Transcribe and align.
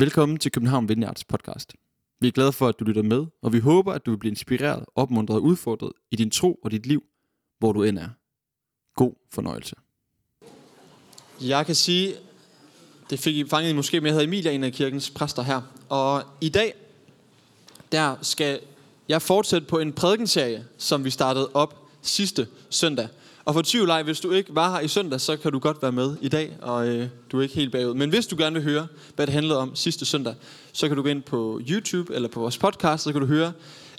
Velkommen 0.00 0.38
til 0.38 0.52
København 0.52 0.88
Vineyards 0.88 1.24
podcast. 1.24 1.72
Vi 2.20 2.28
er 2.28 2.32
glade 2.32 2.52
for, 2.52 2.68
at 2.68 2.74
du 2.80 2.84
lytter 2.84 3.02
med, 3.02 3.26
og 3.42 3.52
vi 3.52 3.58
håber, 3.58 3.92
at 3.92 4.06
du 4.06 4.10
vil 4.10 4.18
blive 4.18 4.30
inspireret, 4.30 4.84
opmuntret 4.94 5.36
og 5.36 5.42
udfordret 5.42 5.92
i 6.10 6.16
din 6.16 6.30
tro 6.30 6.54
og 6.64 6.70
dit 6.70 6.86
liv, 6.86 7.02
hvor 7.58 7.72
du 7.72 7.82
end 7.82 7.98
er. 7.98 8.08
God 8.94 9.12
fornøjelse. 9.32 9.76
Jeg 11.40 11.66
kan 11.66 11.74
sige, 11.74 12.14
det 13.10 13.18
fik 13.18 13.36
I 13.36 13.48
fanget 13.48 13.76
måske, 13.76 14.00
men 14.00 14.06
jeg 14.06 14.12
hedder 14.12 14.26
Emilia, 14.26 14.52
en 14.52 14.64
af 14.64 14.72
kirkens 14.72 15.10
præster 15.10 15.42
her. 15.42 15.62
Og 15.88 16.22
i 16.40 16.48
dag, 16.48 16.74
der 17.92 18.16
skal 18.22 18.60
jeg 19.08 19.22
fortsætte 19.22 19.66
på 19.66 19.78
en 19.78 19.92
prædikenserie, 19.92 20.66
som 20.76 21.04
vi 21.04 21.10
startede 21.10 21.50
op 21.54 21.88
sidste 22.02 22.48
søndag. 22.70 23.08
Og 23.48 23.54
for 23.54 23.62
tvivl 23.62 23.90
ej, 23.90 24.02
hvis 24.02 24.20
du 24.20 24.30
ikke 24.30 24.54
var 24.54 24.72
her 24.72 24.80
i 24.80 24.88
søndag, 24.88 25.20
så 25.20 25.36
kan 25.36 25.52
du 25.52 25.58
godt 25.58 25.82
være 25.82 25.92
med 25.92 26.16
i 26.20 26.28
dag, 26.28 26.56
og 26.62 26.88
øh, 26.88 27.08
du 27.32 27.38
er 27.38 27.42
ikke 27.42 27.54
helt 27.54 27.72
bagud. 27.72 27.94
Men 27.94 28.10
hvis 28.10 28.26
du 28.26 28.36
gerne 28.38 28.54
vil 28.54 28.62
høre, 28.62 28.86
hvad 29.16 29.26
det 29.26 29.34
handlede 29.34 29.58
om 29.58 29.76
sidste 29.76 30.06
søndag, 30.06 30.34
så 30.72 30.88
kan 30.88 30.96
du 30.96 31.02
gå 31.02 31.08
ind 31.08 31.22
på 31.22 31.60
YouTube 31.68 32.14
eller 32.14 32.28
på 32.28 32.40
vores 32.40 32.58
podcast, 32.58 33.04
så 33.04 33.12
kan 33.12 33.20
du 33.20 33.26
høre 33.26 33.52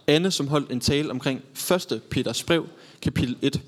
Anne, 0.07 0.31
som 0.31 0.47
holdt 0.47 0.71
en 0.71 0.79
tale 0.79 1.11
omkring 1.11 1.41
1. 1.71 2.01
Peters 2.09 2.43
brev, 2.43 2.67
kapitel 3.01 3.37
1. 3.41 3.61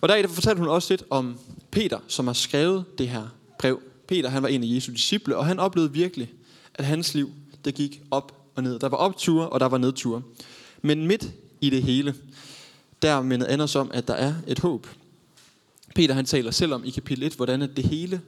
Og 0.00 0.08
der, 0.08 0.22
der 0.22 0.28
fortalte 0.28 0.58
hun 0.58 0.68
også 0.68 0.92
lidt 0.92 1.04
om 1.10 1.38
Peter, 1.70 1.98
som 2.08 2.26
har 2.26 2.34
skrevet 2.34 2.84
det 2.98 3.08
her 3.08 3.28
brev. 3.58 3.80
Peter, 4.08 4.28
han 4.28 4.42
var 4.42 4.48
en 4.48 4.62
af 4.62 4.66
Jesu 4.66 4.92
disciple, 4.92 5.36
og 5.36 5.46
han 5.46 5.58
oplevede 5.58 5.92
virkelig, 5.92 6.32
at 6.74 6.84
hans 6.84 7.14
liv, 7.14 7.30
det 7.64 7.74
gik 7.74 8.02
op 8.10 8.32
og 8.54 8.62
ned. 8.62 8.78
Der 8.78 8.88
var 8.88 8.96
opture, 8.96 9.48
og 9.48 9.60
der 9.60 9.66
var 9.66 9.78
nedture. 9.78 10.22
Men 10.82 11.06
midt 11.06 11.28
i 11.60 11.70
det 11.70 11.82
hele, 11.82 12.14
der 13.02 13.22
mindede 13.22 13.50
Anders 13.50 13.76
om, 13.76 13.90
at 13.94 14.08
der 14.08 14.14
er 14.14 14.34
et 14.46 14.58
håb. 14.58 14.86
Peter 15.94 16.14
han 16.14 16.24
taler 16.24 16.50
selv 16.50 16.74
om 16.74 16.84
i 16.84 16.90
kapitel 16.90 17.24
1, 17.24 17.34
hvordan 17.34 17.60
det 17.60 17.84
hele 17.84 18.20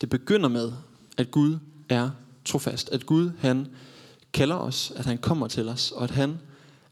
det 0.00 0.08
begynder 0.08 0.48
med, 0.48 0.72
at 1.16 1.30
Gud 1.30 1.58
er 1.88 2.10
trofast. 2.44 2.90
At 2.90 3.06
Gud 3.06 3.30
han 3.38 3.66
kalder 4.32 4.56
os, 4.56 4.92
at 4.96 5.04
han 5.04 5.18
kommer 5.18 5.48
til 5.48 5.68
os, 5.68 5.90
og 5.90 6.04
at 6.04 6.10
han 6.10 6.38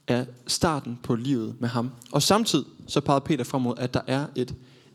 er 0.07 0.25
starten 0.47 0.99
på 1.03 1.15
livet 1.15 1.55
med 1.61 1.69
ham. 1.69 1.91
Og 2.13 2.23
samtidig 2.23 2.67
så 2.87 3.01
peger 3.01 3.19
Peter 3.19 3.45
frem 3.45 3.63
mod, 3.63 3.75
at 3.79 3.95
der 3.95 4.01
er 4.07 4.27
et 4.37 4.55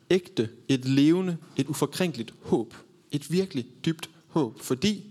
ægte, 0.10 0.50
et 0.68 0.86
levende, 0.86 1.38
et 1.58 1.68
uforkrænkeligt 1.68 2.34
håb. 2.42 2.74
Et 3.12 3.32
virkelig 3.32 3.66
dybt 3.86 4.10
håb, 4.28 4.62
fordi 4.62 5.04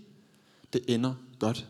det 0.73 0.81
ender 0.87 1.13
godt. 1.39 1.67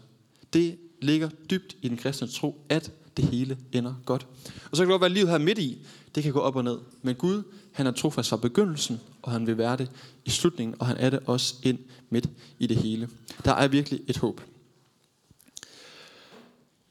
Det 0.53 0.77
ligger 1.01 1.29
dybt 1.49 1.75
i 1.81 1.87
den 1.87 1.97
kristne 1.97 2.27
tro, 2.27 2.61
at 2.69 2.91
det 3.17 3.25
hele 3.25 3.57
ender 3.71 3.93
godt. 4.05 4.27
Og 4.71 4.77
så 4.77 4.83
kan 4.83 4.87
det 4.87 4.93
godt 4.93 5.01
være, 5.01 5.05
at 5.05 5.11
livet 5.11 5.29
her 5.29 5.37
midt 5.37 5.59
i, 5.59 5.77
det 6.15 6.23
kan 6.23 6.33
gå 6.33 6.39
op 6.39 6.55
og 6.55 6.63
ned. 6.63 6.77
Men 7.01 7.15
Gud, 7.15 7.43
han 7.79 7.87
er 7.87 7.91
trofast 7.91 8.29
fra 8.29 8.37
begyndelsen, 8.37 8.99
og 9.21 9.31
han 9.31 9.47
vil 9.47 9.57
være 9.57 9.77
det 9.77 9.91
i 10.25 10.29
slutningen, 10.29 10.75
og 10.79 10.87
han 10.87 10.97
er 10.97 11.09
det 11.09 11.19
også 11.25 11.55
ind 11.63 11.79
midt 12.09 12.29
i 12.59 12.67
det 12.67 12.77
hele. 12.77 13.09
Der 13.45 13.53
er 13.53 13.67
virkelig 13.67 13.99
et 14.07 14.17
håb. 14.17 14.41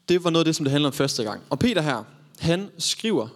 Det 0.09 0.23
var 0.23 0.29
noget 0.29 0.41
af 0.41 0.45
det, 0.45 0.55
som 0.55 0.63
det 0.63 0.71
handler 0.71 0.89
om 0.89 0.93
første 0.93 1.23
gang. 1.23 1.41
Og 1.49 1.59
Peter 1.59 1.81
her, 1.81 2.03
han 2.39 2.69
skriver 2.77 3.27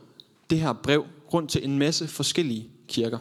det 0.49 0.59
her 0.59 0.73
brev 0.73 1.05
rundt 1.33 1.51
til 1.51 1.65
en 1.65 1.79
masse 1.79 2.07
forskellige 2.07 2.67
kirker. 2.87 3.17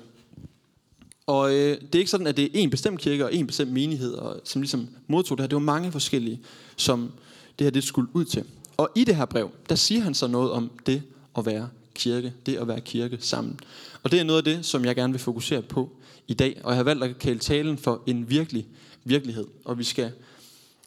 Og 1.27 1.55
øh, 1.55 1.81
det 1.81 1.95
er 1.95 1.99
ikke 1.99 2.11
sådan, 2.11 2.27
at 2.27 2.37
det 2.37 2.45
er 2.45 2.49
en 2.53 2.71
bestemt 2.71 3.01
kirke 3.01 3.25
og 3.25 3.35
en 3.35 3.47
bestemt 3.47 3.73
menighed, 3.73 4.15
og, 4.15 4.41
som 4.45 4.63
ligesom 4.63 4.89
modtog 5.07 5.39
det 5.39 5.43
her. 5.43 5.49
Det 5.49 5.57
var 5.57 5.61
mange 5.61 5.93
forskellige, 5.93 6.41
som 6.77 7.13
det 7.59 7.65
her 7.65 7.71
det 7.71 7.85
skulle 7.85 8.09
ud 8.13 8.25
til. 8.25 8.45
Og 8.77 8.91
i 8.95 9.05
det 9.05 9.17
her 9.17 9.25
brev, 9.25 9.51
der 9.69 9.75
siger 9.75 10.01
han 10.01 10.15
så 10.15 10.27
noget 10.27 10.51
om 10.51 10.71
det 10.87 11.03
at 11.39 11.47
være 11.47 11.69
kirke, 11.95 12.33
det 12.47 12.57
at 12.57 12.69
være 12.69 12.81
kirke 12.81 13.19
sammen. 13.21 13.61
Og 14.03 14.11
det 14.11 14.21
er 14.21 14.25
noget 14.25 14.39
af 14.39 14.45
det, 14.45 14.65
som 14.65 14.85
jeg 14.85 14.97
gerne 14.97 15.13
vil 15.13 15.21
fokusere 15.21 15.63
på 15.63 15.91
i 16.29 16.35
dag. 16.35 16.61
Og 16.65 16.71
jeg 16.71 16.77
har 16.77 16.85
valgt 16.85 17.05
at 17.05 17.19
kalde 17.19 17.39
talen 17.39 17.79
for 17.79 18.03
en 18.07 18.31
virkelig 18.31 18.67
virkelighed. 19.05 19.47
Og 19.65 19.79
vi 19.79 19.85
skal 19.85 20.13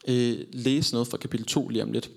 øh, 0.07 0.37
læse 0.51 0.93
noget 0.93 1.07
fra 1.07 1.17
kapitel 1.17 1.45
2 1.45 1.67
lige 1.67 1.83
om 1.83 1.91
lidt. 1.91 2.11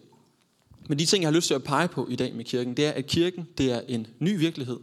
Men 0.88 0.98
de 0.98 1.06
ting, 1.06 1.22
jeg 1.22 1.28
har 1.28 1.34
lyst 1.34 1.46
til 1.46 1.54
at 1.54 1.64
pege 1.64 1.88
på 1.88 2.08
i 2.10 2.16
dag 2.16 2.34
med 2.34 2.44
kirken, 2.44 2.76
det 2.76 2.86
er, 2.86 2.90
at 2.90 3.06
kirken 3.06 3.48
det 3.58 3.72
er 3.72 3.80
en 3.88 4.06
ny 4.18 4.38
virkelighed. 4.38 4.78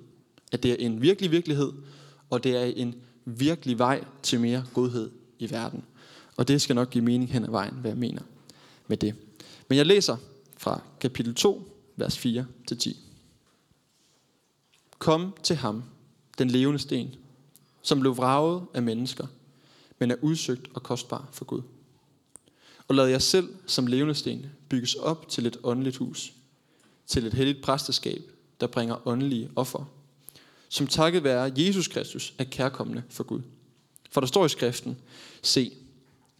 At 0.51 0.63
det 0.63 0.71
er 0.71 0.75
en 0.79 1.01
virkelig 1.01 1.31
virkelighed. 1.31 1.71
Og 2.29 2.43
det 2.43 2.57
er 2.57 2.63
en 2.63 2.95
virkelig 3.25 3.79
vej 3.79 4.03
til 4.23 4.39
mere 4.39 4.65
godhed 4.73 5.11
i 5.39 5.51
verden. 5.51 5.83
Og 6.37 6.47
det 6.47 6.61
skal 6.61 6.75
nok 6.75 6.89
give 6.89 7.03
mening 7.03 7.31
hen 7.31 7.43
ad 7.43 7.49
vejen, 7.49 7.73
hvad 7.73 7.91
jeg 7.91 7.97
mener 7.97 8.21
med 8.87 8.97
det. 8.97 9.15
Men 9.67 9.77
jeg 9.77 9.85
læser 9.85 10.17
fra 10.57 10.81
kapitel 10.99 11.35
2, 11.35 11.71
vers 11.95 12.25
4-10. 12.25 12.95
Kom 14.99 15.33
til 15.43 15.55
ham, 15.55 15.83
den 16.37 16.49
levende 16.49 16.79
sten, 16.79 17.15
som 17.81 17.99
blev 17.99 18.17
vraget 18.17 18.65
af 18.73 18.81
mennesker, 18.83 19.27
men 19.99 20.11
er 20.11 20.15
udsøgt 20.21 20.67
og 20.73 20.83
kostbar 20.83 21.29
for 21.31 21.45
Gud. 21.45 21.61
Og 22.87 22.95
lad 22.95 23.07
jer 23.07 23.19
selv 23.19 23.55
som 23.65 23.87
levende 23.87 24.15
sten 24.15 24.45
bygges 24.69 24.95
op 24.95 25.29
til 25.29 25.45
et 25.45 25.57
åndeligt 25.63 25.97
hus, 25.97 26.33
til 27.07 27.25
et 27.25 27.33
helligt 27.33 27.61
præsteskab, 27.61 28.21
der 28.59 28.67
bringer 28.67 29.07
åndelige 29.07 29.49
offer, 29.55 29.85
som 30.69 30.87
takket 30.87 31.23
være 31.23 31.51
Jesus 31.57 31.87
Kristus 31.87 32.33
er 32.37 32.43
kærkommende 32.43 33.03
for 33.09 33.23
Gud. 33.23 33.41
For 34.11 34.21
der 34.21 34.27
står 34.27 34.45
i 34.45 34.49
skriften, 34.49 34.97
se, 35.41 35.71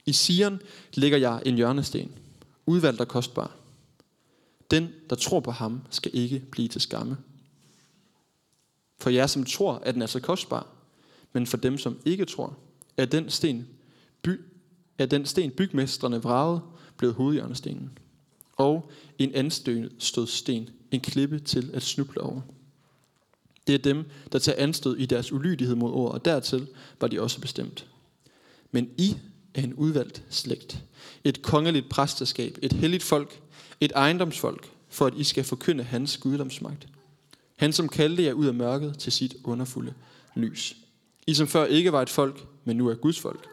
i 0.05 0.13
Sion 0.13 0.59
ligger 0.93 1.17
jeg 1.17 1.41
en 1.45 1.55
hjørnesten, 1.55 2.11
udvalgt 2.65 3.01
og 3.01 3.07
kostbar. 3.07 3.55
Den, 4.71 4.89
der 5.09 5.15
tror 5.15 5.39
på 5.39 5.51
ham, 5.51 5.81
skal 5.89 6.11
ikke 6.13 6.39
blive 6.51 6.67
til 6.67 6.81
skamme. 6.81 7.17
For 8.97 9.09
jer, 9.09 9.27
som 9.27 9.43
tror, 9.43 9.73
at 9.73 9.93
den 9.93 10.01
er 10.01 10.05
så 10.05 10.19
kostbar, 10.19 10.67
men 11.33 11.47
for 11.47 11.57
dem, 11.57 11.77
som 11.77 11.99
ikke 12.05 12.25
tror, 12.25 12.57
er 12.97 13.05
den 13.05 13.29
sten, 13.29 13.67
by, 14.21 14.41
er 14.97 15.05
den 15.05 15.25
sten 15.25 15.51
bygmestrene 15.51 16.23
vraget 16.23 16.61
blevet 16.97 17.15
hovedhjørnestenen. 17.15 17.97
Og 18.55 18.91
en 19.19 19.35
anstød 19.35 20.27
sten, 20.27 20.69
en 20.91 21.01
klippe 21.01 21.39
til 21.39 21.71
at 21.73 21.83
snuble 21.83 22.21
over. 22.21 22.41
Det 23.67 23.75
er 23.75 23.79
dem, 23.79 24.05
der 24.31 24.39
tager 24.39 24.63
anstød 24.63 24.97
i 24.97 25.05
deres 25.05 25.31
ulydighed 25.31 25.75
mod 25.75 25.91
ord, 25.91 26.11
og 26.11 26.25
dertil 26.25 26.67
var 26.99 27.07
de 27.07 27.21
også 27.21 27.41
bestemt. 27.41 27.87
Men 28.71 28.89
I 28.97 29.17
er 29.53 29.61
en 29.63 29.73
udvalgt 29.73 30.23
slægt, 30.29 30.83
et 31.23 31.41
kongeligt 31.41 31.89
præsteskab, 31.89 32.57
et 32.61 32.73
helligt 32.73 33.03
folk, 33.03 33.41
et 33.81 33.91
ejendomsfolk, 33.95 34.69
for 34.89 35.05
at 35.05 35.13
I 35.17 35.23
skal 35.23 35.43
forkynde 35.43 35.83
hans 35.83 36.17
guddomsmagt. 36.17 36.87
Han 37.55 37.73
som 37.73 37.89
kaldte 37.89 38.23
jer 38.23 38.33
ud 38.33 38.45
af 38.45 38.53
mørket 38.53 38.97
til 38.99 39.11
sit 39.11 39.35
underfulde 39.43 39.93
lys. 40.35 40.75
I 41.27 41.33
som 41.33 41.47
før 41.47 41.65
ikke 41.65 41.91
var 41.91 42.01
et 42.01 42.09
folk, 42.09 42.45
men 42.65 42.77
nu 42.77 42.87
er 42.87 42.95
Guds 42.95 43.19
folk. 43.19 43.45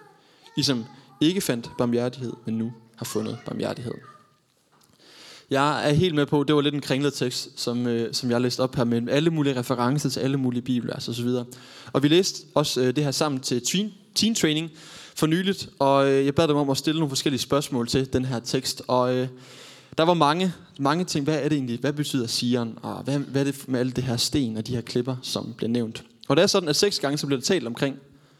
I 0.56 0.62
som 0.62 0.84
ikke 1.20 1.40
fandt 1.40 1.70
barmhjertighed, 1.78 2.32
men 2.46 2.58
nu 2.58 2.72
har 2.96 3.04
fundet 3.04 3.38
barmhjertighed. 3.46 3.94
Jeg 5.50 5.88
er 5.88 5.92
helt 5.92 6.14
med 6.14 6.26
på, 6.26 6.44
det 6.44 6.54
var 6.54 6.60
lidt 6.60 6.74
en 6.74 6.80
kringlet 6.80 7.14
tekst, 7.14 7.60
som, 7.60 7.86
øh, 7.86 8.14
som 8.14 8.30
jeg 8.30 8.40
læste 8.40 8.60
op 8.60 8.74
her 8.74 8.84
med 8.84 9.08
alle 9.08 9.30
mulige 9.30 9.58
referencer 9.58 10.08
til 10.08 10.20
alle 10.20 10.36
mulige 10.36 10.62
bibler 10.62 10.94
og 10.94 11.02
så 11.02 11.22
videre. 11.22 11.44
Og 11.92 12.02
vi 12.02 12.08
læste 12.08 12.46
også 12.54 12.80
øh, 12.80 12.96
det 12.96 13.04
her 13.04 13.10
sammen 13.10 13.40
til 13.40 13.62
teen, 13.66 13.92
teen 14.14 14.34
training 14.34 14.70
for 15.14 15.26
nyligt, 15.26 15.68
og 15.78 16.10
øh, 16.10 16.24
jeg 16.24 16.34
bad 16.34 16.48
dem 16.48 16.56
om 16.56 16.70
at 16.70 16.76
stille 16.76 17.00
nogle 17.00 17.10
forskellige 17.10 17.40
spørgsmål 17.40 17.88
til 17.88 18.12
den 18.12 18.24
her 18.24 18.40
tekst. 18.40 18.82
Og 18.88 19.14
øh, 19.14 19.28
der 19.98 20.04
var 20.04 20.14
mange, 20.14 20.52
mange 20.78 21.04
ting. 21.04 21.24
Hvad 21.24 21.38
er 21.38 21.48
det 21.48 21.56
egentlig? 21.56 21.80
Hvad 21.80 21.92
betyder 21.92 22.26
sigeren? 22.26 22.78
Og 22.82 23.02
hvad, 23.02 23.18
hvad 23.18 23.40
er 23.40 23.44
det 23.44 23.68
med 23.68 23.80
alle 23.80 23.92
det 23.92 24.04
her 24.04 24.16
sten 24.16 24.56
og 24.56 24.66
de 24.66 24.74
her 24.74 24.80
klipper, 24.80 25.16
som 25.22 25.54
bliver 25.56 25.70
nævnt? 25.70 26.04
Og 26.28 26.36
det 26.36 26.42
er 26.42 26.46
sådan, 26.46 26.68
at 26.68 26.76
seks 26.76 26.98
gange 26.98 27.18
så 27.18 27.26
bliver 27.26 27.40
der 27.40 27.44
talt 27.44 27.66
omkring 27.66 27.96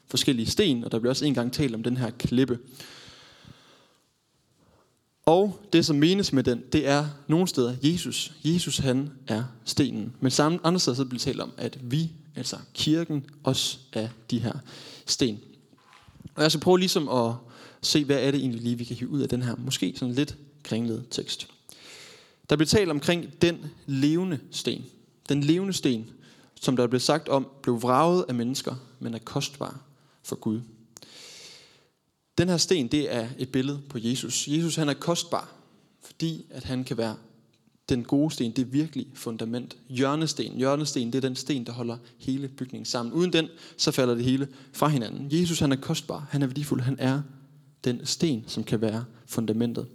forskellige 0.09 0.47
sten, 0.51 0.85
og 0.85 0.93
der 0.93 0.99
bliver 0.99 1.11
også 1.11 1.25
en 1.25 1.35
gang 1.35 1.53
talt 1.53 1.75
om 1.75 1.83
den 1.83 1.97
her 1.97 2.11
klippe. 2.11 2.59
Og 5.27 5.61
det, 5.73 5.87
som 5.87 5.97
menes 5.97 6.33
med 6.33 6.43
den, 6.43 6.63
det 6.73 6.89
er 6.89 7.07
nogle 7.27 7.49
steder 7.49 7.75
Jesus. 7.83 8.33
Jesus, 8.45 8.79
han 8.79 9.11
er 9.27 9.45
stenen. 9.65 10.13
Men 10.21 10.31
samme 10.31 10.59
andre 10.65 10.81
steder 10.81 10.97
så 10.97 11.05
bliver 11.05 11.21
talt 11.21 11.41
om, 11.41 11.53
at 11.57 11.79
vi, 11.83 12.11
altså 12.37 12.57
kirken, 12.75 13.25
også 13.45 13.79
er 13.93 14.09
de 14.31 14.39
her 14.39 14.53
sten. 15.07 15.41
Og 16.35 16.43
jeg 16.43 16.51
skal 16.51 16.61
prøve 16.61 16.79
ligesom 16.79 17.09
at 17.09 17.35
se, 17.83 18.05
hvad 18.05 18.17
er 18.17 18.31
det 18.31 18.41
egentlig 18.41 18.63
lige, 18.63 18.79
vi 18.79 18.85
kan 18.85 18.97
hive 18.97 19.11
ud 19.11 19.21
af 19.21 19.29
den 19.29 19.43
her, 19.43 19.55
måske 19.59 19.95
sådan 19.97 20.15
lidt 20.15 20.37
kringlet 20.63 21.05
tekst. 21.11 21.49
Der 22.51 22.57
bliver 22.57 22.67
talt 22.67 22.91
omkring 22.91 23.43
den 23.43 23.59
levende 23.87 24.39
sten. 24.51 24.85
Den 25.29 25.43
levende 25.43 25.73
sten, 25.73 26.11
som 26.61 26.77
der 26.77 26.87
blev 26.87 27.01
sagt 27.01 27.29
om, 27.29 27.49
blev 27.63 27.83
vraget 27.83 28.25
af 28.29 28.35
mennesker, 28.35 28.75
men 29.01 29.15
er 29.15 29.19
kostbar 29.19 29.81
for 30.23 30.37
Gud. 30.37 30.61
Den 32.39 32.49
her 32.49 32.57
sten, 32.57 32.89
det 32.89 33.15
er 33.15 33.29
et 33.39 33.49
billede 33.49 33.81
på 33.89 33.99
Jesus. 34.01 34.49
Jesus 34.49 34.77
han 34.77 34.89
er 34.89 34.95
kostbar, 34.95 35.53
fordi 36.01 36.47
at 36.51 36.65
han 36.65 36.85
kan 36.85 36.97
være 36.97 37.17
den 37.89 38.05
gode 38.05 38.31
sten, 38.31 38.51
det 38.51 38.73
virkelige 38.73 39.09
fundament. 39.15 39.77
Hjørnesten, 39.89 40.57
hjørnesten, 40.57 41.07
det 41.07 41.15
er 41.15 41.29
den 41.29 41.37
sten, 41.37 41.67
der 41.67 41.73
holder 41.73 41.97
hele 42.19 42.49
bygningen 42.49 42.85
sammen. 42.85 43.13
Uden 43.13 43.33
den, 43.33 43.49
så 43.77 43.91
falder 43.91 44.15
det 44.15 44.25
hele 44.25 44.49
fra 44.73 44.89
hinanden. 44.89 45.29
Jesus 45.31 45.59
han 45.59 45.73
er 45.73 45.77
kostbar, 45.77 46.27
han 46.31 46.43
er 46.43 46.47
værdifuld, 46.47 46.81
han 46.81 46.97
er 46.99 47.23
den 47.85 48.07
sten, 48.07 48.45
som 48.47 48.65
kan 48.65 48.81
være 48.81 49.05
fundamentet. 49.27 49.87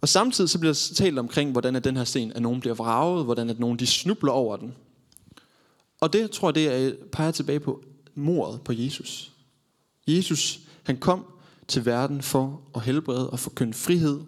Og 0.00 0.08
samtidig 0.08 0.50
så 0.50 0.58
bliver 0.58 0.72
der 0.72 0.94
talt 0.94 1.18
omkring, 1.18 1.52
hvordan 1.52 1.76
at 1.76 1.84
den 1.84 1.96
her 1.96 2.04
sten, 2.04 2.32
at 2.32 2.42
nogen 2.42 2.60
bliver 2.60 2.74
vraget, 2.74 3.24
hvordan 3.24 3.50
at 3.50 3.58
nogen 3.58 3.78
de 3.78 3.86
snubler 3.86 4.32
over 4.32 4.56
den. 4.56 4.74
Og 6.00 6.12
det 6.12 6.30
tror 6.30 6.48
jeg, 6.48 6.54
det 6.54 6.66
er, 6.68 6.92
peger 7.12 7.30
tilbage 7.30 7.60
på 7.60 7.82
mordet 8.14 8.60
på 8.60 8.72
Jesus. 8.72 9.32
Jesus, 10.08 10.60
han 10.82 10.96
kom 10.96 11.24
til 11.68 11.86
verden 11.86 12.22
for 12.22 12.60
at 12.74 12.82
helbrede 12.82 13.30
og 13.30 13.38
forkynde 13.38 13.74
frihed, 13.74 14.20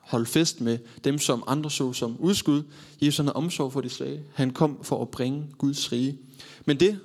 holde 0.00 0.26
fest 0.26 0.60
med 0.60 0.78
dem, 1.04 1.18
som 1.18 1.44
andre 1.46 1.70
så 1.70 1.92
som 1.92 2.16
udskud. 2.18 2.62
Jesus 3.02 3.16
han 3.16 3.26
havde 3.26 3.36
omsorg 3.36 3.72
for 3.72 3.80
de 3.80 3.88
svage. 3.88 4.22
Han 4.34 4.50
kom 4.50 4.78
for 4.82 5.02
at 5.02 5.08
bringe 5.08 5.46
Guds 5.58 5.92
rige. 5.92 6.18
Men 6.64 6.80
det 6.80 6.98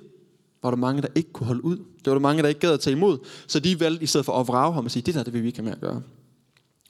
var 0.62 0.70
der 0.70 0.76
mange, 0.76 1.02
der 1.02 1.08
ikke 1.14 1.32
kunne 1.32 1.46
holde 1.46 1.64
ud. 1.64 1.76
Det 1.76 2.06
var 2.06 2.12
der 2.12 2.20
mange, 2.20 2.42
der 2.42 2.48
ikke 2.48 2.60
gad 2.60 2.72
at 2.72 2.80
tage 2.80 2.96
imod. 2.96 3.18
Så 3.46 3.60
de 3.60 3.80
valgte 3.80 4.02
i 4.02 4.06
stedet 4.06 4.26
for 4.26 4.40
at 4.40 4.48
vrage 4.48 4.74
ham 4.74 4.84
og 4.84 4.90
sige, 4.90 5.02
det 5.02 5.14
der, 5.14 5.22
det 5.22 5.32
vil 5.32 5.42
vi 5.42 5.46
ikke 5.46 5.58
have 5.58 5.64
med 5.64 5.72
at 5.72 5.80
gøre. 5.80 6.02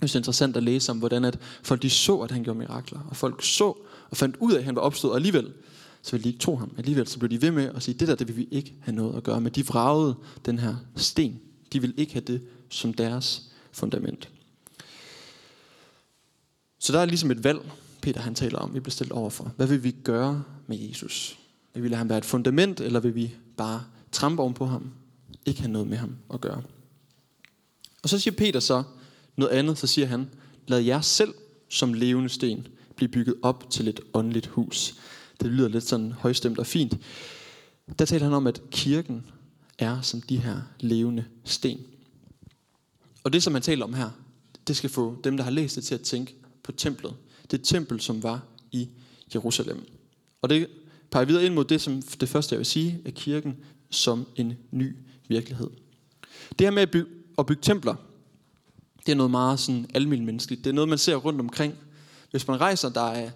Det 0.09 0.15
er 0.15 0.21
interessant 0.21 0.57
at 0.57 0.63
læse 0.63 0.91
om, 0.91 0.99
hvordan 0.99 1.25
at 1.25 1.39
folk 1.63 1.83
de 1.83 1.91
så, 1.91 2.19
at 2.19 2.31
han 2.31 2.45
gjorde 2.45 2.59
mirakler. 2.59 3.01
Og 3.11 3.17
folk 3.17 3.45
så 3.45 3.75
og 4.11 4.17
fandt 4.17 4.37
ud 4.41 4.53
af, 4.53 4.59
at 4.59 4.65
han 4.65 4.77
var 4.77 4.83
opstået. 4.83 5.11
Og 5.11 5.17
alligevel, 5.17 5.53
så 6.03 6.11
ville 6.13 6.25
de 6.25 6.29
ikke 6.29 6.41
tro 6.41 6.57
ham. 6.57 6.75
Alligevel 6.79 7.07
så 7.07 7.19
blev 7.19 7.31
de 7.31 7.43
ved 7.43 7.51
med 7.51 7.71
at 7.75 7.83
sige, 7.83 7.95
det 7.95 8.09
der, 8.09 8.15
det 8.15 8.29
vil 8.29 8.37
vi 8.37 8.49
ikke 8.51 8.75
have 8.81 8.95
noget 8.95 9.17
at 9.17 9.23
gøre 9.23 9.41
med. 9.41 9.51
De 9.51 9.67
vragede 9.67 10.15
den 10.47 10.59
her 10.59 10.77
sten. 10.97 11.41
De 11.73 11.81
ville 11.81 11.95
ikke 11.97 12.13
have 12.13 12.25
det 12.25 12.43
som 12.69 12.95
deres 12.95 13.43
fundament. 13.73 14.29
Så 16.79 16.93
der 16.93 16.99
er 16.99 17.05
ligesom 17.05 17.31
et 17.31 17.45
valg, 17.45 17.61
Peter 18.03 18.21
han 18.21 18.35
taler 18.35 18.59
om, 18.59 18.75
vi 18.75 18.81
bliver 18.81 18.93
stillet 18.93 19.13
overfor. 19.13 19.53
Hvad 19.57 19.67
vil 19.67 19.85
vi 19.85 19.91
gøre 19.91 20.45
med 20.67 20.79
Jesus? 20.79 21.39
Vil 21.75 21.83
vi 21.83 21.89
lade 21.89 21.99
ham 21.99 22.09
være 22.09 22.19
et 22.19 22.25
fundament, 22.25 22.81
eller 22.81 23.01
vil 23.01 23.15
vi 23.15 23.35
bare 23.57 23.85
trampe 24.13 24.43
oven 24.43 24.55
på 24.55 24.67
ham? 24.67 24.91
Ikke 25.47 25.61
have 25.61 25.73
noget 25.73 25.89
med 25.89 25.97
ham 25.97 26.17
at 26.35 26.41
gøre. 26.41 26.63
Og 28.03 28.09
så 28.09 28.19
siger 28.19 28.35
Peter 28.35 28.61
så 28.61 28.83
noget 29.37 29.53
andet, 29.53 29.79
så 29.79 29.87
siger 29.87 30.07
han, 30.07 30.31
lad 30.67 30.81
jer 30.81 31.01
selv 31.01 31.35
som 31.69 31.95
levende 31.95 32.29
sten 32.29 32.67
blive 32.97 33.09
bygget 33.09 33.35
op 33.43 33.71
til 33.71 33.89
et 33.89 34.01
åndeligt 34.15 34.47
hus. 34.47 34.95
Det 35.41 35.51
lyder 35.51 35.69
lidt 35.69 35.85
sådan 35.85 36.13
højstemt 36.13 36.59
og 36.59 36.67
fint. 36.67 36.99
Der 37.99 38.05
taler 38.05 38.25
han 38.25 38.35
om, 38.35 38.47
at 38.47 38.63
kirken 38.71 39.27
er 39.79 40.01
som 40.01 40.23
de 40.23 40.37
her 40.37 40.61
levende 40.81 41.25
sten. 41.45 41.81
Og 43.25 43.33
det, 43.33 43.43
som 43.43 43.53
han 43.53 43.63
taler 43.63 43.85
om 43.85 43.95
her, 43.95 44.11
det 44.67 44.77
skal 44.77 44.91
få 44.91 45.21
dem, 45.25 45.37
der 45.37 45.45
har 45.45 45.51
læst 45.51 45.77
det, 45.77 45.85
til 45.85 45.95
at 45.95 46.01
tænke 46.01 46.37
på 46.63 46.73
templet. 46.73 47.15
Det 47.51 47.63
tempel, 47.63 48.01
som 48.01 48.23
var 48.23 48.43
i 48.73 48.89
Jerusalem. 49.35 49.85
Og 50.43 50.51
det 50.51 50.67
peger 51.11 51.25
videre 51.25 51.45
ind 51.45 51.55
mod 51.55 51.65
det, 51.65 51.81
som 51.81 52.03
det 52.03 52.29
første, 52.29 52.53
jeg 52.53 52.59
vil 52.59 52.67
sige, 52.67 53.01
er 53.05 53.11
kirken 53.11 53.57
som 53.91 54.27
en 54.37 54.55
ny 54.71 54.97
virkelighed. 55.29 55.71
Det 56.59 56.67
her 56.67 56.71
med 56.71 56.83
at 56.83 56.91
bygge, 56.91 57.11
at 57.39 57.47
bygge 57.47 57.63
templer, 57.63 57.95
det 59.07 59.13
er 59.13 59.17
noget 59.17 59.31
meget 59.31 59.61
sådan 59.61 59.87
almindeligt 59.95 60.27
menneskeligt. 60.27 60.65
Det 60.65 60.71
er 60.71 60.75
noget, 60.75 60.89
man 60.89 60.99
ser 60.99 61.17
rundt 61.17 61.41
omkring. 61.41 61.75
Hvis 62.31 62.49
man 62.49 62.61
rejser, 62.61 62.89
der 62.89 63.11
er 63.11 63.31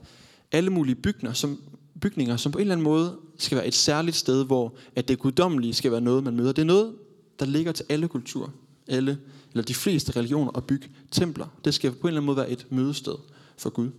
alle 0.52 0.70
mulige 0.70 0.94
bygninger, 0.94 1.34
som, 1.34 1.60
bygninger, 2.00 2.36
som 2.36 2.52
på 2.52 2.58
en 2.58 2.62
eller 2.62 2.74
anden 2.74 2.84
måde 2.84 3.16
skal 3.38 3.56
være 3.56 3.66
et 3.66 3.74
særligt 3.74 4.16
sted, 4.16 4.44
hvor 4.44 4.74
at 4.96 5.08
det 5.08 5.18
guddommelige 5.18 5.74
skal 5.74 5.92
være 5.92 6.00
noget, 6.00 6.24
man 6.24 6.36
møder. 6.36 6.52
Det 6.52 6.62
er 6.62 6.66
noget, 6.66 6.94
der 7.38 7.46
ligger 7.46 7.72
til 7.72 7.86
alle 7.88 8.08
kulturer, 8.08 8.48
alle, 8.86 9.18
eller 9.52 9.64
de 9.64 9.74
fleste 9.74 10.16
religioner 10.16 10.56
at 10.56 10.64
bygge 10.64 10.88
templer. 11.10 11.46
Det 11.64 11.74
skal 11.74 11.92
på 11.92 11.98
en 12.00 12.06
eller 12.06 12.20
anden 12.20 12.26
måde 12.26 12.36
være 12.36 12.50
et 12.50 12.66
mødested 12.70 13.14
for 13.56 13.70
Gud. 13.70 13.90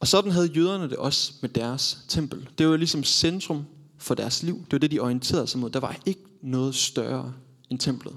Og 0.00 0.08
sådan 0.08 0.30
havde 0.30 0.46
jøderne 0.46 0.88
det 0.88 0.96
også 0.96 1.32
med 1.40 1.50
deres 1.50 1.98
tempel. 2.08 2.48
Det 2.58 2.68
var 2.68 2.76
ligesom 2.76 3.04
centrum 3.04 3.64
for 3.98 4.14
deres 4.14 4.42
liv. 4.42 4.54
Det 4.64 4.72
var 4.72 4.78
det, 4.78 4.90
de 4.90 5.00
orienterede 5.00 5.46
sig 5.46 5.60
mod. 5.60 5.70
Der 5.70 5.80
var 5.80 5.96
ikke 6.06 6.20
noget 6.42 6.74
større 6.74 7.32
end 7.70 7.78
templet. 7.78 8.16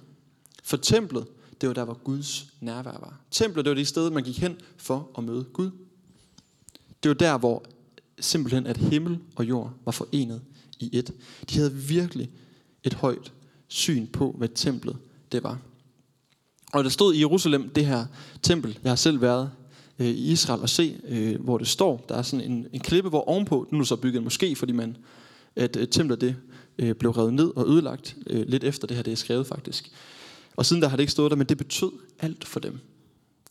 For 0.64 0.78
templet, 0.78 1.26
det 1.64 1.68
var 1.68 1.74
der, 1.74 1.86
hvor 1.86 2.00
Guds 2.04 2.48
nærvær 2.62 2.92
var. 2.92 3.20
Templet, 3.32 3.66
det 3.66 3.70
var 3.70 3.76
det 3.76 3.88
sted, 3.88 4.10
man 4.10 4.24
gik 4.24 4.40
hen 4.40 4.58
for 4.78 5.10
at 5.18 5.24
møde 5.24 5.44
Gud. 5.44 5.72
Det 7.04 7.10
var 7.10 7.16
der, 7.16 7.38
hvor 7.38 7.64
simpelthen 8.20 8.68
at 8.68 8.78
himmel 8.78 9.20
og 9.36 9.50
jord 9.50 9.74
var 9.86 9.92
forenet 9.92 10.42
i 10.80 10.90
et. 10.94 11.14
De 11.50 11.58
havde 11.58 11.74
virkelig 11.74 12.30
et 12.84 12.94
højt 12.94 13.34
syn 13.68 14.08
på, 14.08 14.36
hvad 14.38 14.48
templet 14.56 14.98
det 15.32 15.44
var. 15.44 15.60
Og 16.74 16.84
der 16.84 16.90
stod 16.90 17.14
i 17.14 17.20
Jerusalem 17.20 17.70
det 17.70 17.86
her 17.86 18.06
tempel. 18.42 18.80
Jeg 18.84 18.92
har 18.92 18.96
selv 18.96 19.22
været 19.22 19.52
øh, 20.00 20.08
i 20.08 20.32
Israel 20.32 20.62
og 20.62 20.70
se, 20.70 21.00
øh, 21.08 21.42
hvor 21.42 21.58
det 21.58 21.68
står. 21.68 22.06
Der 22.10 22.16
er 22.16 22.22
sådan 22.22 22.52
en, 22.52 22.68
en 22.74 22.80
klippe, 22.80 23.10
hvor 23.10 23.30
ovenpå, 23.30 23.68
nu 23.72 23.80
er 23.80 23.84
så 23.84 23.96
bygget 23.96 24.22
en 24.22 24.28
moské, 24.28 24.56
fordi 24.56 24.72
man, 24.74 24.98
at 25.56 25.76
øh, 25.76 25.88
templet 25.88 26.22
det 26.22 26.36
øh, 26.80 26.96
blev 26.96 27.12
revet 27.12 27.34
ned 27.34 27.52
og 27.56 27.68
ødelagt 27.68 28.16
øh, 28.28 28.48
lidt 28.48 28.64
efter 28.64 28.88
det 28.88 28.96
her, 28.96 29.04
det 29.04 29.12
er 29.12 29.18
skrevet 29.18 29.48
faktisk. 29.48 29.92
Og 30.56 30.66
siden 30.66 30.82
der 30.82 30.88
har 30.88 30.98
det 30.98 31.04
ikke 31.04 31.12
stået 31.12 31.32
der, 31.32 31.38
men 31.38 31.48
det 31.48 31.58
betød 31.58 31.92
alt 32.20 32.46
for 32.46 32.60
dem. 32.60 32.80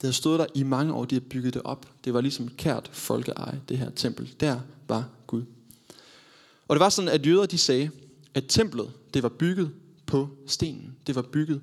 Det 0.01 0.09
har 0.09 0.13
stået 0.13 0.39
der 0.39 0.47
i 0.55 0.63
mange 0.63 0.95
år, 0.95 1.05
de 1.05 1.15
har 1.15 1.21
bygget 1.21 1.55
det 1.55 1.63
op. 1.63 1.87
Det 2.05 2.15
var 2.15 2.21
ligesom 2.21 2.49
kært 2.49 2.91
folkeeje, 2.93 3.61
det 3.69 3.79
her 3.79 3.91
tempel. 3.91 4.35
Der 4.41 4.61
var 4.89 5.09
Gud. 5.27 5.43
Og 6.69 6.77
det 6.77 6.81
var 6.81 6.89
sådan, 6.89 7.11
at 7.11 7.27
jøder 7.27 7.47
de 7.47 7.59
sagde, 7.59 7.91
at 8.35 8.45
templet, 8.49 8.93
det 9.15 9.23
var 9.23 9.29
bygget 9.29 9.71
på 10.07 10.29
stenen. 10.47 10.97
Det 11.07 11.15
var 11.15 11.23
bygget, 11.23 11.61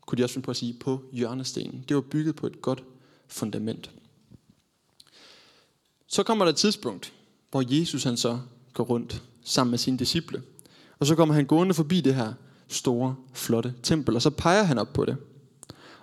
kunne 0.00 0.18
de 0.18 0.24
også 0.24 0.34
finde 0.34 0.44
på 0.44 0.50
at 0.50 0.56
sige, 0.56 0.76
på 0.80 1.00
hjørnestenen. 1.12 1.84
Det 1.88 1.96
var 1.96 2.02
bygget 2.02 2.36
på 2.36 2.46
et 2.46 2.62
godt 2.62 2.84
fundament. 3.28 3.90
Så 6.06 6.22
kommer 6.22 6.44
der 6.44 6.52
et 6.52 6.58
tidspunkt, 6.58 7.12
hvor 7.50 7.78
Jesus 7.78 8.04
han 8.04 8.16
så 8.16 8.38
går 8.72 8.84
rundt 8.84 9.22
sammen 9.44 9.70
med 9.70 9.78
sine 9.78 9.98
disciple. 9.98 10.42
Og 10.98 11.06
så 11.06 11.14
kommer 11.14 11.34
han 11.34 11.46
gående 11.46 11.74
forbi 11.74 12.00
det 12.00 12.14
her 12.14 12.32
store, 12.72 13.16
flotte 13.32 13.74
tempel, 13.82 14.14
og 14.14 14.22
så 14.22 14.30
peger 14.30 14.62
han 14.62 14.78
op 14.78 14.92
på 14.92 15.04
det. 15.04 15.16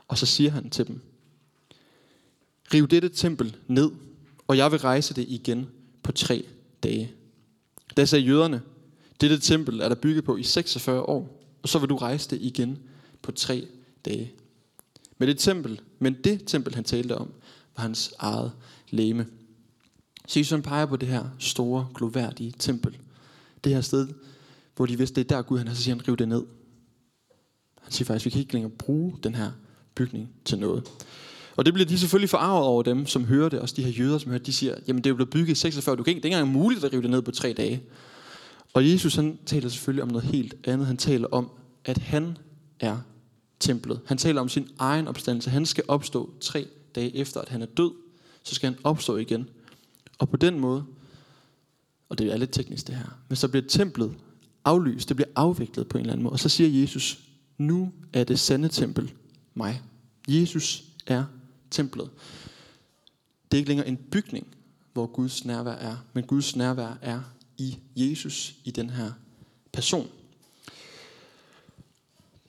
Og 0.07 0.17
så 0.17 0.25
siger 0.25 0.51
han 0.51 0.69
til 0.69 0.87
dem, 0.87 1.01
Riv 2.73 2.87
dette 2.87 3.09
tempel 3.09 3.55
ned, 3.67 3.91
og 4.47 4.57
jeg 4.57 4.71
vil 4.71 4.79
rejse 4.79 5.13
det 5.13 5.25
igen 5.27 5.67
på 6.03 6.11
tre 6.11 6.45
dage. 6.83 7.11
Da 7.97 8.05
sagde 8.05 8.25
jøderne, 8.25 8.61
dette 9.21 9.39
tempel 9.39 9.79
er 9.79 9.89
der 9.89 9.95
bygget 9.95 10.23
på 10.23 10.37
i 10.37 10.43
46 10.43 11.01
år, 11.01 11.43
og 11.61 11.69
så 11.69 11.79
vil 11.79 11.89
du 11.89 11.97
rejse 11.97 12.29
det 12.29 12.41
igen 12.41 12.79
på 13.21 13.31
tre 13.31 13.67
dage. 14.05 14.31
Men 15.17 15.27
det 15.27 15.37
tempel, 15.37 15.81
men 15.99 16.13
det 16.23 16.45
tempel, 16.47 16.75
han 16.75 16.83
talte 16.83 17.17
om, 17.17 17.31
var 17.75 17.81
hans 17.81 18.13
eget 18.19 18.51
læme. 18.89 19.27
Så 20.27 20.39
Jesus 20.39 20.61
peger 20.63 20.85
på 20.85 20.95
det 20.95 21.07
her 21.07 21.25
store, 21.39 21.87
gloværdige 21.93 22.53
tempel. 22.59 22.97
Det 23.63 23.73
her 23.73 23.81
sted, 23.81 24.07
hvor 24.75 24.85
de 24.85 24.97
vidste, 24.97 25.15
det 25.15 25.31
er 25.31 25.35
der 25.35 25.41
Gud, 25.41 25.57
han 25.57 25.67
er, 25.67 25.73
så 25.73 25.83
siger 25.83 25.95
han, 25.95 26.07
riv 26.07 26.17
det 26.17 26.27
ned. 26.27 26.43
Han 27.81 27.91
siger 27.91 28.05
faktisk, 28.05 28.25
vi 28.25 28.29
kan 28.29 28.39
ikke 28.39 28.53
længere 28.53 28.71
bruge 28.71 29.15
den 29.23 29.35
her 29.35 29.51
bygning 29.95 30.29
til 30.45 30.59
noget. 30.59 30.83
Og 31.55 31.65
det 31.65 31.73
bliver 31.73 31.87
de 31.87 31.97
selvfølgelig 31.97 32.29
forarvet 32.29 32.67
over 32.67 32.83
dem, 32.83 33.05
som 33.05 33.25
hører 33.25 33.49
det. 33.49 33.59
Også 33.59 33.75
de 33.75 33.83
her 33.83 33.91
jøder, 33.91 34.17
som 34.17 34.29
hører 34.29 34.43
de 34.43 34.53
siger, 34.53 34.75
jamen 34.87 35.03
det 35.03 35.05
er 35.05 35.09
jo 35.09 35.15
blevet 35.15 35.29
bygget 35.29 35.49
i 35.49 35.55
46, 35.55 35.95
du 35.95 36.03
kan 36.03 36.11
ikke, 36.11 36.21
det 36.21 36.25
er 36.25 36.29
ikke 36.29 36.41
engang 36.41 36.63
muligt 36.63 36.83
at 36.83 36.93
rive 36.93 37.01
det 37.01 37.09
ned 37.09 37.21
på 37.21 37.31
tre 37.31 37.53
dage. 37.53 37.83
Og 38.73 38.89
Jesus 38.91 39.15
han 39.15 39.39
taler 39.45 39.69
selvfølgelig 39.69 40.03
om 40.03 40.09
noget 40.09 40.23
helt 40.23 40.55
andet. 40.63 40.87
Han 40.87 40.97
taler 40.97 41.27
om, 41.27 41.49
at 41.85 41.97
han 41.97 42.37
er 42.79 42.97
templet. 43.59 43.99
Han 44.05 44.17
taler 44.17 44.41
om 44.41 44.49
sin 44.49 44.67
egen 44.79 45.07
opstandelse. 45.07 45.49
Han 45.49 45.65
skal 45.65 45.83
opstå 45.87 46.33
tre 46.41 46.67
dage 46.95 47.15
efter, 47.15 47.41
at 47.41 47.49
han 47.49 47.61
er 47.61 47.65
død. 47.65 47.91
Så 48.43 48.55
skal 48.55 48.69
han 48.69 48.79
opstå 48.83 49.17
igen. 49.17 49.49
Og 50.19 50.29
på 50.29 50.37
den 50.37 50.59
måde, 50.59 50.83
og 52.09 52.17
det 52.17 52.33
er 52.33 52.37
lidt 52.37 52.53
teknisk 52.53 52.87
det 52.87 52.95
her, 52.95 53.19
men 53.29 53.35
så 53.35 53.47
bliver 53.47 53.67
templet 53.67 54.13
aflyst, 54.65 55.09
det 55.09 55.15
bliver 55.15 55.29
afviklet 55.35 55.87
på 55.87 55.97
en 55.97 56.01
eller 56.01 56.13
anden 56.13 56.23
måde. 56.23 56.33
Og 56.33 56.39
så 56.39 56.49
siger 56.49 56.81
Jesus, 56.81 57.19
nu 57.59 57.91
er 58.13 58.23
det 58.23 58.39
sande 58.39 58.69
tempel 58.69 59.13
mig. 59.53 59.81
Jesus 60.27 60.83
er 61.07 61.25
templet. 61.71 62.09
Det 63.51 63.57
er 63.57 63.59
ikke 63.59 63.69
længere 63.69 63.87
en 63.87 63.97
bygning, 64.11 64.47
hvor 64.93 65.05
Guds 65.05 65.45
nærvær 65.45 65.71
er, 65.71 65.97
men 66.13 66.23
Guds 66.23 66.55
nærvær 66.55 66.97
er 67.01 67.21
i 67.57 67.77
Jesus, 67.95 68.55
i 68.63 68.71
den 68.71 68.89
her 68.89 69.11
person. 69.71 70.07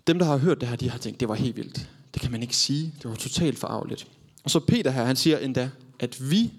Dem, 0.06 0.18
der 0.18 0.26
har 0.26 0.36
hørt 0.36 0.60
det 0.60 0.68
her, 0.68 0.76
de 0.76 0.90
har 0.90 0.98
tænkt, 0.98 1.20
det 1.20 1.28
var 1.28 1.34
helt 1.34 1.56
vildt. 1.56 1.90
Det 2.14 2.22
kan 2.22 2.30
man 2.30 2.42
ikke 2.42 2.56
sige. 2.56 2.94
Det 3.02 3.10
var 3.10 3.16
totalt 3.16 3.58
forarveligt. 3.58 4.08
Og 4.44 4.50
så 4.50 4.60
Peter 4.60 4.90
her, 4.90 5.04
han 5.04 5.16
siger 5.16 5.38
endda, 5.38 5.70
at 5.98 6.30
vi 6.30 6.52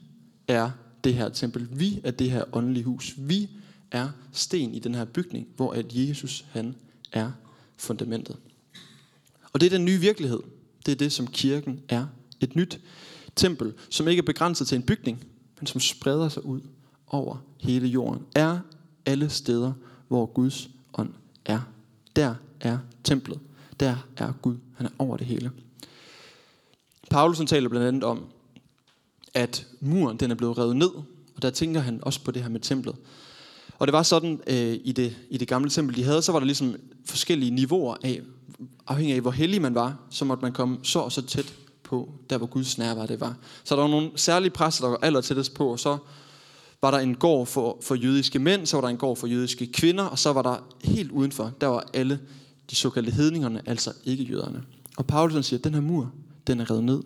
er 0.48 0.72
det 1.04 1.14
her 1.14 1.30
tempel. 1.30 1.68
Vi 1.72 2.02
er 2.04 2.12
det 2.12 2.32
her 2.32 2.44
åndelige 2.54 2.84
hus. 2.84 3.14
Vi 3.18 3.50
er 3.92 4.10
sten 4.32 4.74
i 4.74 4.80
den 4.80 4.96
her 4.96 5.06
bygning, 5.06 5.48
hvor 5.56 5.74
at 5.74 5.86
Jesus, 5.90 6.46
han 6.52 6.76
er 7.12 7.32
fundamentet. 7.82 8.38
Og 9.54 9.62
det 9.62 9.66
er 9.66 9.70
den 9.78 9.86
nye 9.86 10.00
virkelighed. 10.00 10.40
Det 10.86 10.92
er 10.92 10.96
det, 10.96 11.12
som 11.12 11.28
kirken 11.28 11.80
er 11.90 12.06
et 12.40 12.56
nyt 12.56 12.80
tempel, 13.36 13.74
som 13.90 14.08
ikke 14.08 14.20
er 14.20 14.26
begrænset 14.26 14.68
til 14.68 14.76
en 14.76 14.84
bygning, 14.84 15.26
men 15.60 15.68
som 15.68 15.82
spreder 15.82 16.30
sig 16.30 16.46
ud 16.46 16.62
over 17.08 17.38
hele 17.60 17.88
jorden. 17.88 18.26
Er 18.36 18.60
alle 19.06 19.30
steder, 19.30 19.74
hvor 20.08 20.26
Guds 20.26 20.70
ånd 20.94 21.14
er. 21.46 21.60
Der 22.16 22.36
er 22.60 22.78
templet. 23.04 23.40
Der 23.80 23.96
er 24.18 24.34
Gud. 24.42 24.58
Han 24.76 24.86
er 24.86 24.90
over 25.00 25.18
det 25.18 25.28
hele. 25.28 25.52
Paulus 27.10 27.42
taler 27.48 27.70
blandt 27.70 27.88
andet 27.88 28.04
om, 28.04 28.26
at 29.34 29.68
muren 29.80 30.18
den 30.18 30.32
er 30.32 30.36
blevet 30.36 30.58
revet 30.58 30.76
ned, 30.76 30.90
og 31.36 31.42
der 31.42 31.50
tænker 31.50 31.80
han 31.80 32.00
også 32.04 32.24
på 32.24 32.32
det 32.32 32.42
her 32.42 32.50
med 32.50 32.60
templet. 32.60 32.96
Og 33.82 33.88
det 33.88 33.94
var 33.94 34.04
sådan 34.04 34.42
øh, 34.48 34.78
i, 34.84 34.92
det, 34.92 35.16
i 35.30 35.38
det 35.38 35.48
gamle 35.48 35.70
tempel, 35.70 35.96
de 35.96 36.04
havde, 36.04 36.22
så 36.22 36.32
var 36.32 36.40
der 36.40 36.46
ligesom 36.46 36.76
forskellige 37.06 37.52
niveauer 37.52 37.96
af, 38.04 38.22
afhængig 38.88 39.16
af 39.16 39.22
hvor 39.22 39.32
hellig 39.32 39.62
man 39.62 39.76
var, 39.76 39.98
så 40.10 40.26
måtte 40.26 40.42
man 40.42 40.52
komme 40.52 40.78
så 40.84 41.00
og 41.00 41.12
så 41.12 41.22
tæt 41.22 41.54
på, 41.84 42.14
der 42.30 42.38
hvor 42.38 42.48
Guds 42.48 42.78
nærvær 42.78 43.06
det 43.06 43.20
var. 43.20 43.38
Så 43.64 43.76
der 43.76 43.82
var 43.82 43.90
nogle 43.90 44.12
særlige 44.16 44.52
præster, 44.52 44.84
der 44.84 44.90
var 44.90 45.00
aller 45.02 45.22
tættest 45.22 45.54
på, 45.54 45.68
og 45.68 45.80
så 45.80 45.98
var 46.82 46.92
der 46.92 46.98
en 46.98 47.16
gård 47.16 47.48
for, 47.48 47.78
for 47.82 47.96
jødiske 47.96 48.40
mænd, 48.40 48.66
så 48.66 48.78
var 48.78 48.82
der 48.82 48.88
en 48.88 48.98
gård 48.98 49.18
for 49.18 49.28
jødiske 49.28 49.68
kvinder, 49.68 50.04
og 50.04 50.20
så 50.20 50.34
var 50.34 50.42
der 50.42 50.56
helt 50.84 51.12
udenfor, 51.12 51.52
der 51.62 51.68
var 51.68 51.90
alle 51.94 52.20
de 52.70 52.76
såkaldte 52.76 53.12
hedningerne, 53.12 53.62
altså 53.66 53.94
ikke 54.06 54.24
jøderne. 54.24 54.64
Og 54.98 55.08
Paulus 55.08 55.46
siger, 55.46 55.58
at 55.58 55.64
den 55.64 55.74
her 55.74 55.82
mur, 55.82 56.12
den 56.48 56.60
er 56.60 56.72
revet 56.72 56.84
ned. 56.84 57.04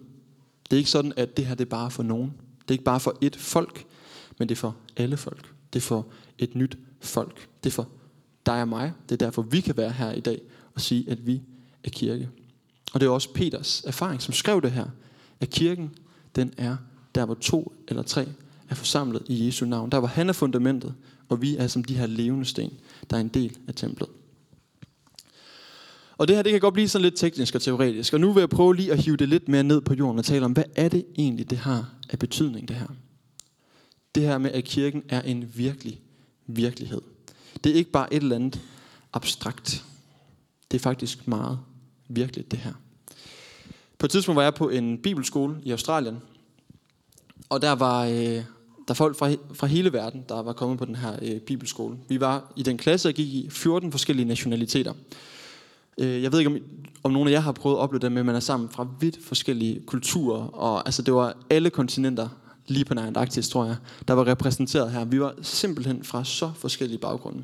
Det 0.70 0.74
er 0.74 0.78
ikke 0.78 0.90
sådan, 0.90 1.14
at 1.18 1.38
det 1.38 1.46
her 1.46 1.56
det 1.56 1.66
er 1.66 1.70
bare 1.70 1.92
for 1.92 2.04
nogen. 2.04 2.34
Det 2.62 2.68
er 2.68 2.74
ikke 2.74 2.84
bare 2.84 3.00
for 3.00 3.18
et 3.22 3.36
folk, 3.36 3.86
men 4.40 4.50
det 4.50 4.56
er 4.56 4.60
for 4.60 4.76
alle 4.98 5.18
folk. 5.18 5.52
Det 5.74 5.80
er 5.80 5.84
for 5.84 6.08
et 6.40 6.56
nyt 6.56 6.78
folk. 7.02 7.48
Det 7.64 7.70
er 7.70 7.74
for 7.74 7.90
dig 8.46 8.62
og 8.62 8.68
mig. 8.68 8.94
Det 9.10 9.22
er 9.22 9.26
derfor, 9.26 9.42
vi 9.42 9.62
kan 9.62 9.78
være 9.78 9.92
her 9.92 10.12
i 10.12 10.20
dag 10.20 10.42
og 10.76 10.82
sige, 10.82 11.10
at 11.10 11.28
vi 11.28 11.42
er 11.84 11.90
kirke. 11.90 12.30
Og 12.94 13.00
det 13.00 13.08
er 13.08 13.12
også 13.12 13.34
Peters 13.34 13.84
erfaring, 13.88 14.22
som 14.22 14.34
skrev 14.34 14.62
det 14.62 14.72
her, 14.72 14.86
at 15.40 15.50
kirken, 15.50 15.96
den 16.36 16.54
er 16.58 16.78
der, 17.16 17.26
hvor 17.26 17.36
to 17.36 17.74
eller 17.88 18.04
tre 18.04 18.28
er 18.70 18.76
forsamlet 18.76 19.24
i 19.28 19.46
Jesu 19.46 19.66
navn. 19.66 19.90
Der, 19.92 20.00
hvor 20.00 20.08
han 20.08 20.30
er 20.30 20.34
fundamentet, 20.34 20.94
og 21.30 21.42
vi 21.42 21.56
er 21.58 21.68
som 21.68 21.84
de 21.84 21.96
her 21.96 22.08
levende 22.08 22.46
sten, 22.46 22.74
der 23.10 23.16
er 23.16 23.22
en 23.22 23.28
del 23.28 23.58
af 23.68 23.74
templet. 23.74 24.10
Og 26.18 26.28
det 26.28 26.36
her, 26.36 26.44
det 26.44 26.52
kan 26.52 26.62
godt 26.62 26.74
blive 26.74 26.88
sådan 26.88 27.04
lidt 27.04 27.16
teknisk 27.16 27.56
og 27.56 27.62
teoretisk. 27.62 28.14
Og 28.14 28.20
nu 28.20 28.34
vil 28.34 28.42
jeg 28.42 28.50
prøve 28.50 28.76
lige 28.76 28.92
at 28.92 29.04
hive 29.04 29.18
det 29.18 29.30
lidt 29.30 29.48
mere 29.48 29.64
ned 29.64 29.82
på 29.82 29.94
jorden 29.94 30.20
og 30.20 30.26
tale 30.26 30.46
om, 30.46 30.52
hvad 30.52 30.64
er 30.76 30.90
det 30.90 31.06
egentlig, 31.18 31.50
det 31.50 31.58
har 31.58 31.94
af 32.10 32.20
betydning, 32.20 32.68
det 32.68 32.76
her. 32.76 32.88
Det 34.16 34.24
her 34.24 34.38
med, 34.38 34.52
at 34.52 34.64
kirken 34.64 35.04
er 35.10 35.22
en 35.22 35.52
virkelig 35.56 36.02
virkelighed. 36.48 37.02
Det 37.64 37.72
er 37.72 37.76
ikke 37.76 37.92
bare 37.92 38.14
et 38.14 38.24
eller 38.24 38.36
andet 38.36 38.62
abstrakt. 39.14 39.86
Det 40.72 40.78
er 40.78 40.82
faktisk 40.82 41.28
meget 41.28 41.60
virkeligt, 42.08 42.52
det 42.52 42.60
her. 42.60 42.74
På 43.98 44.06
et 44.06 44.12
tidspunkt 44.12 44.36
var 44.36 44.44
jeg 44.44 44.54
på 44.54 44.70
en 44.70 44.98
bibelskole 44.98 45.56
i 45.64 45.72
Australien, 45.72 46.18
og 47.50 47.62
der 47.62 47.72
var 47.72 48.06
øh, 48.06 48.44
der 48.88 48.94
folk 48.94 49.18
fra, 49.18 49.32
fra 49.54 49.68
hele 49.68 49.94
verden, 49.94 50.24
der 50.30 50.42
var 50.42 50.54
kommet 50.54 50.78
på 50.78 50.86
den 50.86 50.96
her 50.96 51.16
øh, 51.22 51.40
bibelskole. 51.40 51.98
Vi 52.08 52.20
var 52.20 52.54
i 52.56 52.64
den 52.64 52.78
klasse, 52.78 53.08
jeg 53.08 53.16
gik 53.16 53.28
i, 53.28 53.50
14 53.50 53.92
forskellige 53.92 54.28
nationaliteter. 54.28 54.94
Øh, 55.98 56.24
jeg 56.24 56.32
ved 56.32 56.40
ikke, 56.40 56.52
om, 56.52 56.58
om 57.04 57.12
nogen 57.12 57.28
af 57.28 57.32
jer 57.32 57.40
har 57.40 57.52
prøvet 57.52 57.76
at 57.76 57.80
opleve 57.80 58.00
det 58.00 58.12
med, 58.12 58.20
at 58.20 58.26
man 58.26 58.36
er 58.36 58.40
sammen 58.40 58.70
fra 58.70 58.88
vidt 59.00 59.18
forskellige 59.24 59.82
kulturer. 59.86 60.42
Og 60.42 60.88
altså, 60.88 61.02
det 61.02 61.14
var 61.14 61.38
alle 61.50 61.70
kontinenter, 61.70 62.30
lige 62.68 62.86
på 62.86 62.94
nær 62.94 63.06
Antarktis, 63.06 63.50
tror 63.50 63.66
jeg, 63.66 63.76
der 64.08 64.14
var 64.14 64.28
repræsenteret 64.28 64.92
her. 64.92 65.06
Vi 65.06 65.20
var 65.20 65.36
simpelthen 65.42 66.04
fra 66.04 66.24
så 66.24 66.52
forskellige 66.56 67.00
baggrunde. 67.00 67.44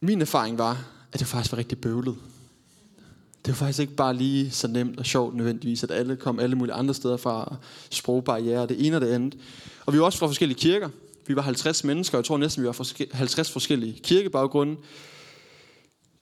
Min 0.00 0.20
erfaring 0.20 0.58
var, 0.58 0.84
at 1.12 1.20
det 1.20 1.26
faktisk 1.26 1.52
var 1.52 1.58
rigtig 1.58 1.78
bøvlet. 1.78 2.16
Det 3.44 3.48
var 3.48 3.54
faktisk 3.54 3.78
ikke 3.78 3.94
bare 3.94 4.14
lige 4.16 4.50
så 4.50 4.68
nemt 4.68 4.98
og 4.98 5.06
sjovt 5.06 5.34
nødvendigvis, 5.34 5.84
at 5.84 5.90
alle 5.90 6.16
kom 6.16 6.38
alle 6.38 6.56
mulige 6.56 6.74
andre 6.74 6.94
steder 6.94 7.16
fra 7.16 7.56
sprogbarriere, 7.90 8.66
det 8.66 8.86
ene 8.86 8.96
og 8.96 9.00
det 9.00 9.08
andet. 9.08 9.38
Og 9.86 9.92
vi 9.92 9.98
var 9.98 10.04
også 10.04 10.18
fra 10.18 10.26
forskellige 10.26 10.58
kirker. 10.58 10.88
Vi 11.26 11.36
var 11.36 11.42
50 11.42 11.84
mennesker, 11.84 12.18
og 12.18 12.20
jeg 12.20 12.24
tror 12.24 12.36
næsten, 12.36 12.62
vi 12.62 12.66
var 12.66 12.72
fra 12.72 12.84
50 13.12 13.50
forskellige 13.50 14.00
kirkebaggrunde. 14.02 14.76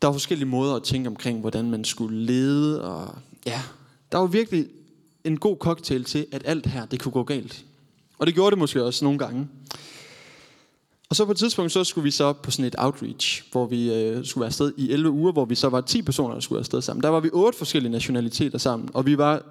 Der 0.02 0.08
var 0.08 0.12
forskellige 0.12 0.48
måder 0.48 0.74
at 0.74 0.82
tænke 0.82 1.08
omkring, 1.08 1.40
hvordan 1.40 1.70
man 1.70 1.84
skulle 1.84 2.22
lede. 2.22 2.84
Og 2.84 3.14
ja, 3.46 3.62
der 4.12 4.18
var 4.18 4.26
virkelig 4.26 4.66
en 5.24 5.38
god 5.38 5.56
cocktail 5.56 6.04
til, 6.04 6.26
at 6.32 6.42
alt 6.44 6.66
her, 6.66 6.86
det 6.86 7.00
kunne 7.00 7.12
gå 7.12 7.22
galt. 7.22 7.64
Og 8.18 8.26
det 8.26 8.34
gjorde 8.34 8.50
det 8.50 8.58
måske 8.58 8.84
også 8.84 9.04
nogle 9.04 9.18
gange. 9.18 9.48
Og 11.08 11.16
så 11.16 11.24
på 11.24 11.30
et 11.30 11.36
tidspunkt, 11.36 11.72
så 11.72 11.84
skulle 11.84 12.02
vi 12.04 12.10
så 12.10 12.24
op 12.24 12.42
på 12.42 12.50
sådan 12.50 12.64
et 12.64 12.74
outreach, 12.78 13.44
hvor 13.52 13.66
vi 13.66 13.94
øh, 13.94 14.24
skulle 14.24 14.42
være 14.42 14.48
afsted 14.48 14.72
i 14.76 14.92
11 14.92 15.10
uger, 15.10 15.32
hvor 15.32 15.44
vi 15.44 15.54
så 15.54 15.68
var 15.68 15.80
10 15.80 16.02
personer, 16.02 16.34
der 16.34 16.40
skulle 16.40 16.56
være 16.56 16.60
afsted 16.60 16.82
sammen. 16.82 17.02
Der 17.02 17.08
var 17.08 17.20
vi 17.20 17.30
otte 17.32 17.58
forskellige 17.58 17.92
nationaliteter 17.92 18.58
sammen, 18.58 18.88
og 18.94 19.06
vi 19.06 19.18
var 19.18 19.42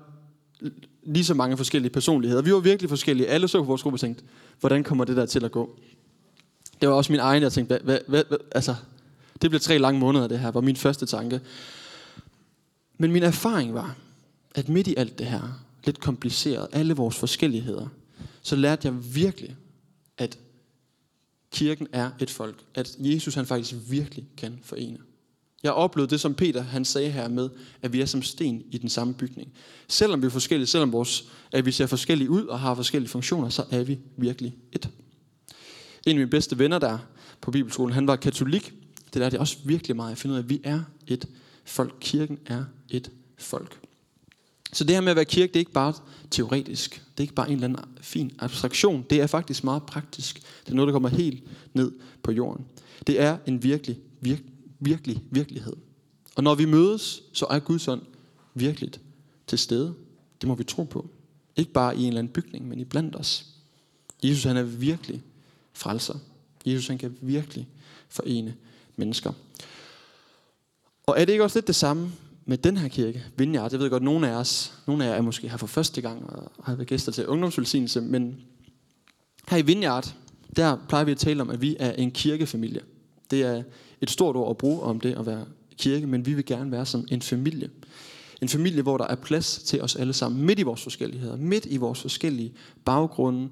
lige 1.03 1.25
så 1.25 1.33
mange 1.33 1.57
forskellige 1.57 1.91
personligheder. 1.91 2.41
Vi 2.41 2.53
var 2.53 2.59
virkelig 2.59 2.89
forskellige. 2.89 3.27
Alle 3.27 3.47
så 3.47 3.57
på 3.57 3.63
vores 3.63 3.81
gruppe 3.81 3.95
og 3.95 3.99
tænkte, 3.99 4.23
hvordan 4.59 4.83
kommer 4.83 5.05
det 5.05 5.17
der 5.17 5.25
til 5.25 5.45
at 5.45 5.51
gå? 5.51 5.79
Det 6.81 6.89
var 6.89 6.95
også 6.95 7.11
min 7.11 7.19
egen, 7.19 7.43
jeg 7.43 7.51
tænkte, 7.51 7.67
hvad, 7.67 7.79
hvad, 7.83 7.99
hvad, 8.07 8.23
hvad, 8.27 8.37
altså, 8.51 8.75
det 9.41 9.49
blev 9.49 9.59
tre 9.59 9.77
lange 9.77 9.99
måneder, 9.99 10.27
det 10.27 10.39
her, 10.39 10.51
var 10.51 10.61
min 10.61 10.75
første 10.75 11.05
tanke. 11.05 11.41
Men 12.97 13.11
min 13.11 13.23
erfaring 13.23 13.73
var, 13.73 13.95
at 14.55 14.69
midt 14.69 14.87
i 14.87 14.95
alt 14.97 15.19
det 15.19 15.25
her, 15.25 15.65
lidt 15.85 15.99
kompliceret, 15.99 16.67
alle 16.71 16.93
vores 16.93 17.15
forskelligheder, 17.15 17.87
så 18.41 18.55
lærte 18.55 18.87
jeg 18.87 19.15
virkelig, 19.15 19.55
at 20.17 20.39
kirken 21.51 21.87
er 21.91 22.11
et 22.19 22.29
folk. 22.29 22.63
At 22.75 22.95
Jesus 22.99 23.35
han 23.35 23.45
faktisk 23.45 23.75
virkelig 23.89 24.25
kan 24.37 24.59
forene. 24.63 24.97
Jeg 25.63 25.71
oplevede 25.71 26.09
det, 26.09 26.19
som 26.19 26.33
Peter 26.33 26.61
han 26.61 26.85
sagde 26.85 27.11
her 27.11 27.27
med, 27.27 27.49
at 27.81 27.93
vi 27.93 28.01
er 28.01 28.05
som 28.05 28.21
sten 28.21 28.63
i 28.71 28.77
den 28.77 28.89
samme 28.89 29.13
bygning. 29.13 29.53
Selvom 29.87 30.21
vi 30.21 30.25
er 30.25 30.31
forskellige, 30.31 30.67
selvom 30.67 30.91
vores, 30.91 31.31
at 31.51 31.65
vi 31.65 31.71
ser 31.71 31.85
forskellige 31.85 32.29
ud 32.29 32.43
og 32.43 32.59
har 32.59 32.75
forskellige 32.75 33.09
funktioner, 33.09 33.49
så 33.49 33.63
er 33.71 33.83
vi 33.83 33.99
virkelig 34.17 34.55
et. 34.71 34.89
En 36.05 36.11
af 36.11 36.15
mine 36.15 36.29
bedste 36.29 36.59
venner 36.59 36.79
der 36.79 36.97
på 37.41 37.51
Bibelskolen, 37.51 37.93
han 37.93 38.07
var 38.07 38.15
katolik. 38.15 38.73
Det 39.13 39.19
lærte 39.19 39.33
jeg 39.33 39.41
også 39.41 39.57
virkelig 39.65 39.95
meget 39.95 40.11
at 40.11 40.17
finde 40.17 40.33
ud 40.33 40.37
af, 40.37 40.43
at 40.43 40.49
vi 40.49 40.61
er 40.63 40.81
et 41.07 41.27
folk. 41.65 41.95
Kirken 41.99 42.39
er 42.45 42.63
et 42.89 43.11
folk. 43.37 43.88
Så 44.73 44.83
det 44.83 44.95
her 44.95 45.01
med 45.01 45.09
at 45.09 45.15
være 45.15 45.25
kirke, 45.25 45.47
det 45.47 45.55
er 45.55 45.59
ikke 45.59 45.71
bare 45.71 45.93
teoretisk. 46.31 47.03
Det 47.11 47.17
er 47.17 47.21
ikke 47.21 47.33
bare 47.33 47.47
en 47.47 47.53
eller 47.53 47.67
anden 47.67 47.85
fin 48.01 48.31
abstraktion. 48.39 49.05
Det 49.09 49.21
er 49.21 49.27
faktisk 49.27 49.63
meget 49.63 49.83
praktisk. 49.83 50.41
Det 50.65 50.71
er 50.71 50.75
noget, 50.75 50.87
der 50.87 50.93
kommer 50.93 51.09
helt 51.09 51.43
ned 51.73 51.91
på 52.23 52.31
jorden. 52.31 52.65
Det 53.07 53.21
er 53.21 53.37
en 53.45 53.63
virkelig, 53.63 53.99
vir, 54.21 54.37
virkelig 54.79 55.23
virkelighed. 55.31 55.75
Og 56.35 56.43
når 56.43 56.55
vi 56.55 56.65
mødes, 56.65 57.23
så 57.33 57.45
er 57.49 57.59
Guds 57.59 57.87
ånd 57.87 58.01
virkelig 58.53 58.91
til 59.47 59.59
stede. 59.59 59.93
Det 60.41 60.47
må 60.47 60.55
vi 60.55 60.63
tro 60.63 60.83
på. 60.83 61.09
Ikke 61.55 61.71
bare 61.71 61.97
i 61.97 62.01
en 62.01 62.07
eller 62.07 62.19
anden 62.19 62.33
bygning, 62.33 62.67
men 62.67 62.79
i 62.79 62.83
blandt 62.83 63.15
os. 63.15 63.45
Jesus 64.23 64.43
han 64.43 64.57
er 64.57 64.63
virkelig 64.63 65.21
frelser. 65.73 66.15
Jesus 66.65 66.87
han 66.87 66.97
kan 66.97 67.17
virkelig 67.21 67.67
forene 68.09 68.55
mennesker. 68.95 69.33
Og 71.05 71.19
er 71.21 71.25
det 71.25 71.33
ikke 71.33 71.43
også 71.43 71.57
lidt 71.57 71.67
det 71.67 71.75
samme 71.75 72.11
med 72.49 72.57
den 72.57 72.77
her 72.77 72.87
kirke, 72.87 73.23
Vineyard. 73.37 73.71
Jeg 73.71 73.79
ved 73.79 73.89
godt, 73.89 74.03
nogle 74.03 74.29
af 74.29 74.35
os, 74.35 74.73
nogle 74.87 75.05
af 75.05 75.09
jer 75.09 75.15
er 75.15 75.21
måske 75.21 75.49
her 75.49 75.57
for 75.57 75.67
første 75.67 76.01
gang 76.01 76.29
og 76.29 76.51
har 76.63 76.75
været 76.75 76.87
gæster 76.87 77.11
til 77.11 77.27
ungdomsvelsignelse, 77.27 78.01
men 78.01 78.35
her 79.47 79.57
i 79.57 79.61
Vineyard, 79.61 80.15
der 80.55 80.77
plejer 80.87 81.03
vi 81.05 81.11
at 81.11 81.17
tale 81.17 81.41
om, 81.41 81.49
at 81.49 81.61
vi 81.61 81.75
er 81.79 81.91
en 81.91 82.11
kirkefamilie. 82.11 82.81
Det 83.31 83.41
er 83.41 83.63
et 84.01 84.09
stort 84.09 84.35
ord 84.35 84.49
at 84.49 84.57
bruge 84.57 84.81
om 84.81 84.99
det 84.99 85.17
at 85.17 85.25
være 85.25 85.45
kirke, 85.77 86.07
men 86.07 86.25
vi 86.25 86.33
vil 86.33 86.45
gerne 86.45 86.71
være 86.71 86.85
som 86.85 87.05
en 87.11 87.21
familie. 87.21 87.69
En 88.41 88.49
familie, 88.49 88.81
hvor 88.81 88.97
der 88.97 89.07
er 89.07 89.15
plads 89.15 89.57
til 89.57 89.81
os 89.81 89.95
alle 89.95 90.13
sammen, 90.13 90.45
midt 90.45 90.59
i 90.59 90.63
vores 90.63 90.83
forskelligheder, 90.83 91.37
midt 91.37 91.65
i 91.65 91.77
vores 91.77 92.01
forskellige 92.01 92.53
baggrunde 92.85 93.49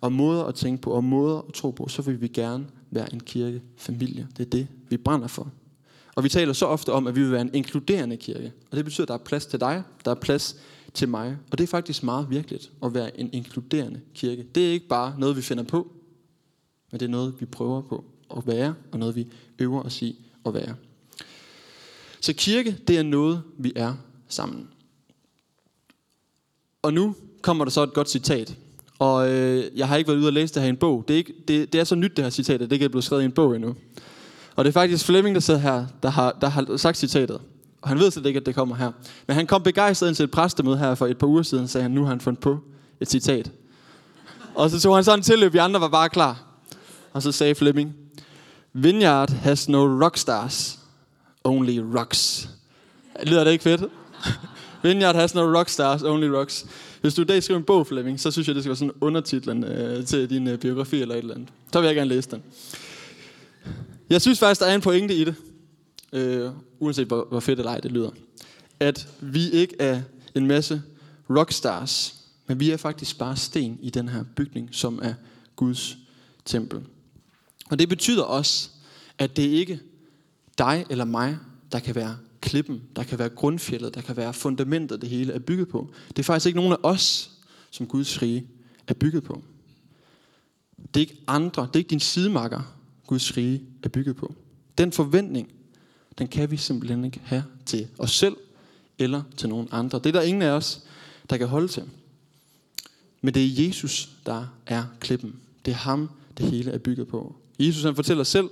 og 0.00 0.12
måder 0.12 0.44
at 0.44 0.54
tænke 0.54 0.82
på 0.82 0.90
og 0.90 1.04
måder 1.04 1.38
at 1.48 1.54
tro 1.54 1.70
på, 1.70 1.88
så 1.88 2.02
vil 2.02 2.20
vi 2.20 2.28
gerne 2.28 2.66
være 2.90 3.14
en 3.14 3.20
kirkefamilie. 3.20 4.26
Det 4.36 4.46
er 4.46 4.50
det, 4.50 4.66
vi 4.88 4.96
brænder 4.96 5.28
for. 5.28 5.52
Og 6.18 6.24
vi 6.24 6.28
taler 6.28 6.52
så 6.52 6.66
ofte 6.66 6.92
om, 6.92 7.06
at 7.06 7.16
vi 7.16 7.22
vil 7.22 7.32
være 7.32 7.40
en 7.40 7.54
inkluderende 7.54 8.16
kirke. 8.16 8.52
Og 8.70 8.76
det 8.76 8.84
betyder, 8.84 9.04
at 9.04 9.08
der 9.08 9.14
er 9.14 9.18
plads 9.18 9.46
til 9.46 9.60
dig, 9.60 9.82
der 10.04 10.10
er 10.10 10.14
plads 10.14 10.56
til 10.94 11.08
mig. 11.08 11.36
Og 11.50 11.58
det 11.58 11.64
er 11.64 11.68
faktisk 11.68 12.02
meget 12.02 12.30
virkeligt 12.30 12.70
at 12.82 12.94
være 12.94 13.20
en 13.20 13.30
inkluderende 13.32 14.00
kirke. 14.14 14.46
Det 14.54 14.68
er 14.68 14.72
ikke 14.72 14.88
bare 14.88 15.14
noget, 15.18 15.36
vi 15.36 15.42
finder 15.42 15.64
på, 15.64 15.92
men 16.90 17.00
det 17.00 17.06
er 17.06 17.10
noget, 17.10 17.34
vi 17.40 17.46
prøver 17.46 17.82
på 17.82 18.04
at 18.36 18.46
være, 18.46 18.74
og 18.92 18.98
noget, 18.98 19.16
vi 19.16 19.26
øver 19.58 19.82
os 19.82 20.02
i 20.02 20.24
at 20.46 20.54
være. 20.54 20.74
Så 22.20 22.32
kirke, 22.32 22.76
det 22.88 22.98
er 22.98 23.02
noget, 23.02 23.42
vi 23.58 23.72
er 23.76 23.94
sammen. 24.28 24.68
Og 26.82 26.94
nu 26.94 27.14
kommer 27.42 27.64
der 27.64 27.70
så 27.70 27.82
et 27.82 27.94
godt 27.94 28.10
citat. 28.10 28.56
Og 28.98 29.30
øh, 29.30 29.78
jeg 29.78 29.88
har 29.88 29.96
ikke 29.96 30.08
været 30.08 30.18
ude 30.18 30.26
og 30.28 30.32
læse 30.32 30.54
det 30.54 30.62
her 30.62 30.66
i 30.66 30.70
en 30.70 30.76
bog. 30.76 31.04
Det 31.08 31.14
er, 31.14 31.18
ikke, 31.18 31.34
det, 31.48 31.72
det 31.72 31.80
er 31.80 31.84
så 31.84 31.94
nyt, 31.94 32.16
det 32.16 32.24
her 32.24 32.30
citat, 32.30 32.62
at 32.62 32.70
det 32.70 32.72
ikke 32.72 32.84
er 32.84 32.88
blevet 32.88 33.04
skrevet 33.04 33.22
i 33.22 33.24
en 33.24 33.32
bog 33.32 33.56
endnu. 33.56 33.76
Og 34.58 34.64
det 34.64 34.70
er 34.70 34.72
faktisk 34.72 35.04
Flemming, 35.04 35.34
der 35.34 35.40
sidder 35.40 35.60
her, 35.60 35.86
der 36.02 36.10
har, 36.10 36.36
der 36.40 36.48
har 36.48 36.76
sagt 36.76 36.98
citatet. 36.98 37.40
Og 37.82 37.88
han 37.88 37.98
ved 37.98 38.10
slet 38.10 38.26
ikke, 38.26 38.40
at 38.40 38.46
det 38.46 38.54
kommer 38.54 38.76
her. 38.76 38.90
Men 39.26 39.36
han 39.36 39.46
kom 39.46 39.62
begejstret 39.62 40.08
ind 40.08 40.16
til 40.16 40.24
et 40.24 40.30
præstemøde 40.30 40.78
her 40.78 40.94
for 40.94 41.06
et 41.06 41.18
par 41.18 41.26
uger 41.26 41.42
siden, 41.42 41.64
og 41.64 41.70
sagde 41.70 41.82
han, 41.82 41.90
nu 41.90 42.02
har 42.02 42.08
han 42.08 42.20
fundet 42.20 42.40
på 42.40 42.58
et 43.00 43.10
citat. 43.10 43.50
Og 44.54 44.70
så 44.70 44.80
tog 44.80 44.94
han 44.94 45.04
sådan 45.04 45.22
til, 45.22 45.32
tilløb, 45.32 45.52
vi 45.52 45.58
andre 45.58 45.80
var 45.80 45.88
bare 45.88 46.08
klar. 46.08 46.42
Og 47.12 47.22
så 47.22 47.32
sagde 47.32 47.54
Flemming, 47.54 47.94
Vineyard 48.72 49.30
has 49.30 49.68
no 49.68 50.04
rockstars, 50.04 50.78
only 51.44 51.78
rocks. 51.78 52.48
Lyder 53.22 53.44
det 53.44 53.50
ikke 53.50 53.64
fedt? 53.64 53.82
Vineyard 54.82 55.14
has 55.14 55.34
no 55.34 55.58
rockstars, 55.58 56.02
only 56.02 56.26
rocks. 56.26 56.66
Hvis 57.00 57.14
du 57.14 57.22
i 57.22 57.24
dag 57.24 57.42
skriver 57.42 57.58
en 57.58 57.64
bog, 57.64 57.86
Flemming, 57.86 58.20
så 58.20 58.30
synes 58.30 58.48
jeg, 58.48 58.54
det 58.54 58.62
skal 58.62 58.70
være 58.70 58.76
sådan 58.76 58.94
undertitlen 59.00 59.64
øh, 59.64 60.06
til 60.06 60.30
din 60.30 60.48
øh, 60.48 60.58
biografi 60.58 61.02
eller 61.02 61.14
et 61.14 61.18
eller 61.18 61.34
andet. 61.34 61.48
Så 61.72 61.80
vil 61.80 61.86
jeg 61.86 61.96
gerne 61.96 62.08
læse 62.08 62.30
den. 62.30 62.42
Jeg 64.10 64.22
synes 64.22 64.38
faktisk, 64.38 64.60
der 64.60 64.66
er 64.66 64.74
en 64.74 64.80
pointe 64.80 65.14
i 65.14 65.24
det, 65.24 65.34
øh, 66.12 66.50
uanset 66.78 67.06
hvor, 67.06 67.26
hvor 67.30 67.40
fedt 67.40 67.58
eller 67.58 67.72
ej 67.72 67.80
det 67.80 67.92
lyder. 67.92 68.10
At 68.80 69.08
vi 69.20 69.50
ikke 69.50 69.76
er 69.78 70.02
en 70.34 70.46
masse 70.46 70.82
rockstars, 71.30 72.14
men 72.46 72.60
vi 72.60 72.70
er 72.70 72.76
faktisk 72.76 73.18
bare 73.18 73.36
sten 73.36 73.78
i 73.82 73.90
den 73.90 74.08
her 74.08 74.24
bygning, 74.36 74.68
som 74.72 74.98
er 75.02 75.14
Guds 75.56 75.96
tempel. 76.44 76.80
Og 77.70 77.78
det 77.78 77.88
betyder 77.88 78.22
også, 78.22 78.70
at 79.18 79.36
det 79.36 79.42
ikke 79.42 79.80
dig 80.58 80.86
eller 80.90 81.04
mig, 81.04 81.38
der 81.72 81.78
kan 81.78 81.94
være 81.94 82.16
klippen, 82.40 82.82
der 82.96 83.02
kan 83.02 83.18
være 83.18 83.28
grundfjellet, 83.28 83.94
der 83.94 84.00
kan 84.00 84.16
være 84.16 84.34
fundamentet, 84.34 85.00
det 85.00 85.08
hele 85.08 85.32
er 85.32 85.38
bygget 85.38 85.68
på. 85.68 85.90
Det 86.08 86.18
er 86.18 86.22
faktisk 86.22 86.46
ikke 86.46 86.56
nogen 86.56 86.72
af 86.72 86.76
os, 86.82 87.30
som 87.70 87.86
Guds 87.86 88.22
rige 88.22 88.46
er 88.86 88.94
bygget 88.94 89.24
på. 89.24 89.42
Det 90.76 90.96
er 90.96 91.00
ikke 91.00 91.22
andre, 91.26 91.62
det 91.62 91.74
er 91.74 91.78
ikke 91.78 91.90
din 91.90 92.00
sidemarker, 92.00 92.77
Guds 93.08 93.36
rige 93.36 93.62
er 93.82 93.88
bygget 93.88 94.16
på. 94.16 94.34
Den 94.78 94.92
forventning, 94.92 95.52
den 96.18 96.28
kan 96.28 96.50
vi 96.50 96.56
simpelthen 96.56 97.04
ikke 97.04 97.20
have 97.24 97.44
til 97.66 97.88
os 97.98 98.10
selv 98.10 98.36
eller 98.98 99.22
til 99.36 99.48
nogen 99.48 99.68
andre. 99.70 99.98
Det 99.98 100.06
er 100.06 100.12
der 100.12 100.22
ingen 100.22 100.42
af 100.42 100.50
os, 100.50 100.82
der 101.30 101.36
kan 101.36 101.46
holde 101.46 101.68
til. 101.68 101.82
Men 103.20 103.34
det 103.34 103.44
er 103.44 103.66
Jesus, 103.66 104.10
der 104.26 104.46
er 104.66 104.84
klippen. 105.00 105.40
Det 105.64 105.70
er 105.70 105.76
ham, 105.76 106.10
det 106.38 106.50
hele 106.50 106.70
er 106.70 106.78
bygget 106.78 107.08
på. 107.08 107.34
Jesus 107.58 107.82
han 107.84 107.94
fortæller 107.94 108.24
selv 108.24 108.50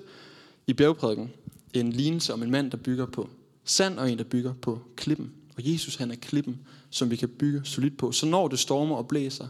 i 0.67 0.73
bjergprædiken 0.73 1.31
en 1.75 1.93
lignelse 1.93 2.33
om 2.33 2.43
en 2.43 2.51
mand, 2.51 2.71
der 2.71 2.77
bygger 2.77 3.07
på 3.07 3.29
sand, 3.65 3.99
og 3.99 4.11
en, 4.11 4.19
der 4.19 4.25
bygger 4.25 4.53
på 4.53 4.81
klippen. 4.97 5.33
Og 5.57 5.73
Jesus 5.73 5.97
han 5.97 6.11
er 6.11 6.17
klippen, 6.17 6.59
som 6.91 7.11
vi 7.11 7.17
kan 7.17 7.29
bygge 7.29 7.61
solidt 7.65 7.97
på. 7.97 8.13
Så 8.13 8.27
når 8.27 8.49
det 8.49 8.59
stormer 8.59 8.97
og 8.97 9.09
blæser 9.09 9.47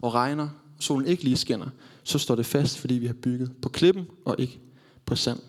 og 0.00 0.14
regner, 0.14 0.48
solen 0.78 1.06
ikke 1.06 1.24
lige 1.24 1.36
skinner, 1.36 1.68
så 2.06 2.18
står 2.18 2.34
det 2.34 2.46
fast, 2.46 2.78
fordi 2.78 2.94
vi 2.94 3.06
har 3.06 3.14
bygget 3.14 3.52
på 3.62 3.68
klippen 3.68 4.06
og 4.24 4.36
ikke 4.38 4.60
på 5.06 5.16
sand. 5.16 5.40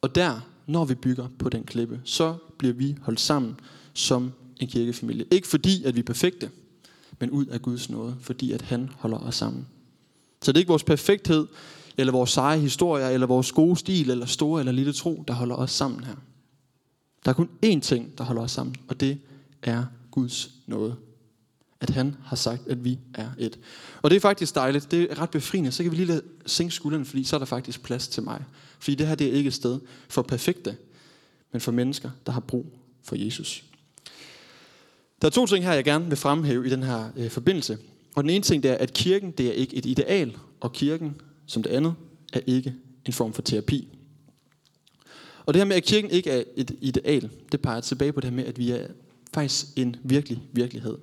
Og 0.00 0.14
der, 0.14 0.40
når 0.66 0.84
vi 0.84 0.94
bygger 0.94 1.28
på 1.38 1.48
den 1.48 1.64
klippe, 1.64 2.00
så 2.04 2.36
bliver 2.58 2.74
vi 2.74 2.96
holdt 3.02 3.20
sammen 3.20 3.60
som 3.94 4.32
en 4.60 4.68
kirkefamilie. 4.68 5.26
Ikke 5.30 5.48
fordi, 5.48 5.84
at 5.84 5.94
vi 5.94 6.00
er 6.00 6.04
perfekte, 6.04 6.50
men 7.20 7.30
ud 7.30 7.46
af 7.46 7.62
Guds 7.62 7.90
nåde, 7.90 8.16
fordi 8.20 8.52
at 8.52 8.62
han 8.62 8.90
holder 8.98 9.18
os 9.18 9.34
sammen. 9.34 9.66
Så 10.42 10.52
det 10.52 10.56
er 10.56 10.60
ikke 10.60 10.68
vores 10.68 10.84
perfekthed, 10.84 11.46
eller 11.96 12.12
vores 12.12 12.30
seje 12.30 12.58
historier, 12.58 13.08
eller 13.08 13.26
vores 13.26 13.52
gode 13.52 13.76
stil, 13.76 14.10
eller 14.10 14.26
store 14.26 14.60
eller 14.60 14.72
lille 14.72 14.92
tro, 14.92 15.24
der 15.28 15.34
holder 15.34 15.56
os 15.56 15.70
sammen 15.70 16.04
her. 16.04 16.14
Der 17.24 17.30
er 17.30 17.34
kun 17.34 17.48
én 17.66 17.80
ting, 17.80 18.18
der 18.18 18.24
holder 18.24 18.42
os 18.42 18.52
sammen, 18.52 18.76
og 18.88 19.00
det 19.00 19.18
er 19.62 19.84
Guds 20.10 20.50
nåde. 20.66 20.96
At 21.80 21.90
han 21.90 22.16
har 22.24 22.36
sagt, 22.36 22.68
at 22.68 22.84
vi 22.84 22.98
er 23.14 23.28
et. 23.38 23.58
Og 24.02 24.10
det 24.10 24.16
er 24.16 24.20
faktisk 24.20 24.54
dejligt. 24.54 24.90
Det 24.90 25.10
er 25.10 25.18
ret 25.18 25.30
befriende. 25.30 25.72
Så 25.72 25.82
kan 25.82 25.92
vi 25.92 25.96
lige 25.96 26.06
lade 26.06 26.22
sænke 26.46 26.74
skuldrene, 26.74 27.04
fordi 27.04 27.24
så 27.24 27.36
er 27.36 27.38
der 27.38 27.46
faktisk 27.46 27.82
plads 27.82 28.08
til 28.08 28.22
mig. 28.22 28.44
Fordi 28.78 28.94
det 28.94 29.06
her 29.06 29.14
det 29.14 29.26
er 29.26 29.32
ikke 29.32 29.48
et 29.48 29.54
sted 29.54 29.80
for 30.08 30.22
perfekte, 30.22 30.76
men 31.52 31.60
for 31.60 31.72
mennesker, 31.72 32.10
der 32.26 32.32
har 32.32 32.40
brug 32.40 32.66
for 33.02 33.16
Jesus. 33.16 33.64
Der 35.22 35.28
er 35.28 35.30
to 35.30 35.46
ting 35.46 35.64
her, 35.64 35.72
jeg 35.72 35.84
gerne 35.84 36.08
vil 36.08 36.16
fremhæve 36.16 36.66
i 36.66 36.70
den 36.70 36.82
her 36.82 37.10
øh, 37.16 37.30
forbindelse. 37.30 37.78
Og 38.14 38.22
den 38.24 38.30
ene 38.30 38.42
ting, 38.42 38.62
det 38.62 38.70
er, 38.70 38.74
at 38.74 38.92
kirken 38.92 39.30
det 39.30 39.46
er 39.46 39.52
ikke 39.52 39.76
et 39.76 39.86
ideal, 39.86 40.36
og 40.60 40.72
kirken, 40.72 41.20
som 41.46 41.62
det 41.62 41.70
andet, 41.70 41.94
er 42.32 42.40
ikke 42.46 42.74
en 43.06 43.12
form 43.12 43.32
for 43.32 43.42
terapi. 43.42 43.88
Og 45.46 45.54
det 45.54 45.60
her 45.60 45.64
med, 45.64 45.76
at 45.76 45.84
kirken 45.84 46.10
ikke 46.10 46.30
er 46.30 46.44
et 46.56 46.70
ideal, 46.80 47.30
det 47.52 47.60
peger 47.60 47.80
tilbage 47.80 48.12
på 48.12 48.20
det 48.20 48.30
her 48.30 48.36
med, 48.36 48.44
at 48.44 48.58
vi 48.58 48.70
er 48.70 48.86
faktisk 49.34 49.66
en 49.76 49.96
virkelig 50.04 50.42
virkelighed. 50.52 50.98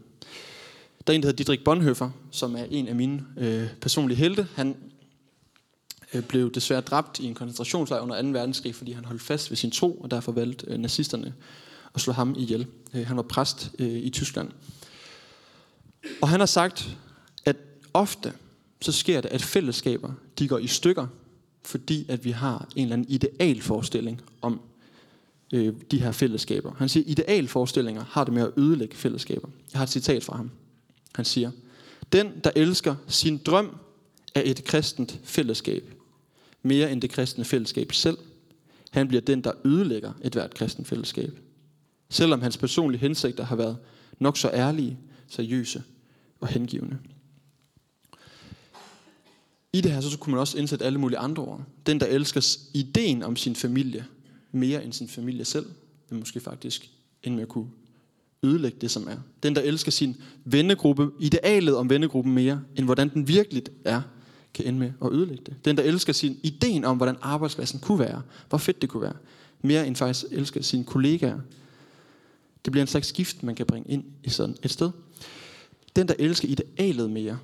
Der 1.08 1.14
er 1.14 1.16
en, 1.16 1.22
der 1.22 1.28
hedder 1.28 1.38
Dietrich 1.38 1.64
Bonhoeffer, 1.64 2.10
som 2.32 2.56
er 2.56 2.66
en 2.72 2.88
af 2.88 2.96
mine 2.96 3.26
øh, 3.38 3.68
personlige 3.82 4.18
helte. 4.18 4.48
Han 4.56 4.76
øh, 6.14 6.24
blev 6.24 6.52
desværre 6.52 6.82
dræbt 6.82 7.20
i 7.20 7.26
en 7.26 7.34
koncentrationslejr 7.34 8.02
under 8.02 8.22
2. 8.22 8.28
verdenskrig, 8.28 8.76
fordi 8.76 8.92
han 8.92 9.06
holdt 9.06 9.22
fast 9.22 9.52
ved 9.52 9.58
sin 9.58 9.72
tro, 9.72 9.92
og 9.92 10.12
derfor 10.12 10.32
valgte 10.32 10.66
øh, 10.70 10.78
nazisterne 10.78 11.34
at 11.96 12.02
slå 12.02 12.14
ham 12.14 12.36
ihjel. 12.38 12.68
Øh, 12.94 13.08
han 13.08 13.18
var 13.18 13.24
præst 13.24 13.72
øh, 13.80 13.88
i 13.88 14.10
Tyskland. 14.10 14.52
Og 16.22 16.30
han 16.30 16.40
har 16.40 16.48
sagt, 16.48 16.98
at 17.46 17.56
ofte 17.94 18.34
så 18.82 18.92
sker 18.92 19.22
det, 19.22 19.30
at 19.30 19.42
fællesskaber 19.42 20.12
de 20.40 20.48
går 20.48 20.58
i 20.58 20.68
stykker, 20.68 21.08
fordi 21.66 22.06
at 22.10 22.26
vi 22.26 22.32
har 22.32 22.68
en 22.76 22.84
eller 22.84 22.94
anden 22.94 23.10
idealforestilling 23.10 24.22
om 24.42 24.62
øh, 25.54 25.74
de 25.92 26.02
her 26.02 26.12
fællesskaber. 26.12 26.74
Han 26.78 26.90
siger, 26.90 27.04
at 27.04 27.10
idealforestillinger 27.12 28.04
har 28.10 28.24
det 28.24 28.34
med 28.34 28.42
at 28.42 28.52
ødelægge 28.58 28.96
fællesskaber. 28.96 29.48
Jeg 29.74 29.80
har 29.80 29.84
et 29.84 29.90
citat 29.90 30.24
fra 30.24 30.38
ham. 30.38 30.52
Han 31.15 31.25
siger, 31.25 31.51
den, 32.12 32.32
der 32.43 32.51
elsker 32.55 32.96
sin 33.08 33.38
drøm 33.38 33.75
af 34.36 34.43
et 34.46 34.63
kristent 34.63 35.20
fællesskab, 35.24 35.93
mere 36.62 36.91
end 36.91 37.01
det 37.01 37.10
kristne 37.10 37.46
fællesskab 37.46 37.93
selv, 37.93 38.17
han 38.91 39.08
bliver 39.08 39.22
den, 39.22 39.43
der 39.43 39.51
ødelægger 39.65 40.13
et 40.22 40.34
hvert 40.34 40.53
kristent 40.53 40.88
fællesskab. 40.88 41.39
Selvom 42.10 42.41
hans 42.41 42.58
personlige 42.58 43.01
hensigter 43.01 43.43
har 43.43 43.55
været 43.55 43.77
nok 44.20 44.38
så 44.38 44.50
ærlige, 44.53 44.98
seriøse 45.27 45.84
og 46.39 46.47
hengivende. 46.47 46.97
I 49.73 49.82
det 49.82 49.91
her 49.91 50.02
så 50.02 50.17
kunne 50.17 50.32
man 50.32 50.39
også 50.39 50.58
indsætte 50.58 50.86
alle 50.86 50.99
mulige 50.99 51.17
andre 51.17 51.43
ord. 51.43 51.62
Den, 51.86 51.99
der 51.99 52.06
elsker 52.06 52.58
ideen 52.73 53.23
om 53.23 53.36
sin 53.36 53.56
familie 53.56 54.06
mere 54.52 54.84
end 54.84 54.93
sin 54.93 55.08
familie 55.08 55.45
selv, 55.45 55.65
vil 56.10 56.19
måske 56.19 56.39
faktisk 56.39 56.89
end 57.23 57.36
med 57.36 57.43
at 57.43 57.49
kunne 57.49 57.69
ødelægge 58.43 58.77
det, 58.82 58.91
som 58.91 59.08
er. 59.08 59.17
Den, 59.43 59.56
der 59.56 59.62
elsker 59.62 59.91
sin 59.91 60.15
vennegruppe, 60.45 61.10
idealet 61.19 61.75
om 61.75 61.89
vennegruppen 61.89 62.34
mere, 62.34 62.62
end 62.75 62.86
hvordan 62.86 63.10
den 63.10 63.27
virkelig 63.27 63.63
er, 63.86 64.01
kan 64.53 64.65
ende 64.65 64.79
med 64.79 64.91
at 65.06 65.12
ødelægge 65.12 65.43
det. 65.45 65.65
Den, 65.65 65.77
der 65.77 65.84
elsker 65.84 66.13
sin 66.13 66.38
ideen 66.43 66.86
om, 66.86 66.97
hvordan 66.97 67.15
arbejdspladsen 67.21 67.79
kunne 67.79 67.99
være, 67.99 68.21
hvor 68.49 68.58
fedt 68.58 68.82
det 68.82 68.89
kunne 68.89 69.03
være, 69.03 69.15
mere 69.62 69.88
end 69.88 69.95
faktisk 69.95 70.25
elsker 70.32 70.62
sine 70.62 70.84
kollegaer. 70.84 71.39
Det 72.65 72.71
bliver 72.71 72.84
en 72.84 72.88
slags 72.88 73.12
gift, 73.12 73.43
man 73.43 73.56
kan 73.56 73.65
bringe 73.65 73.91
ind 73.91 74.03
i 74.23 74.29
sådan 74.29 74.56
et 74.63 74.71
sted. 74.71 74.91
Den, 75.95 76.08
der 76.08 76.13
elsker 76.19 76.47
idealet 76.47 77.12
mere, 77.12 77.39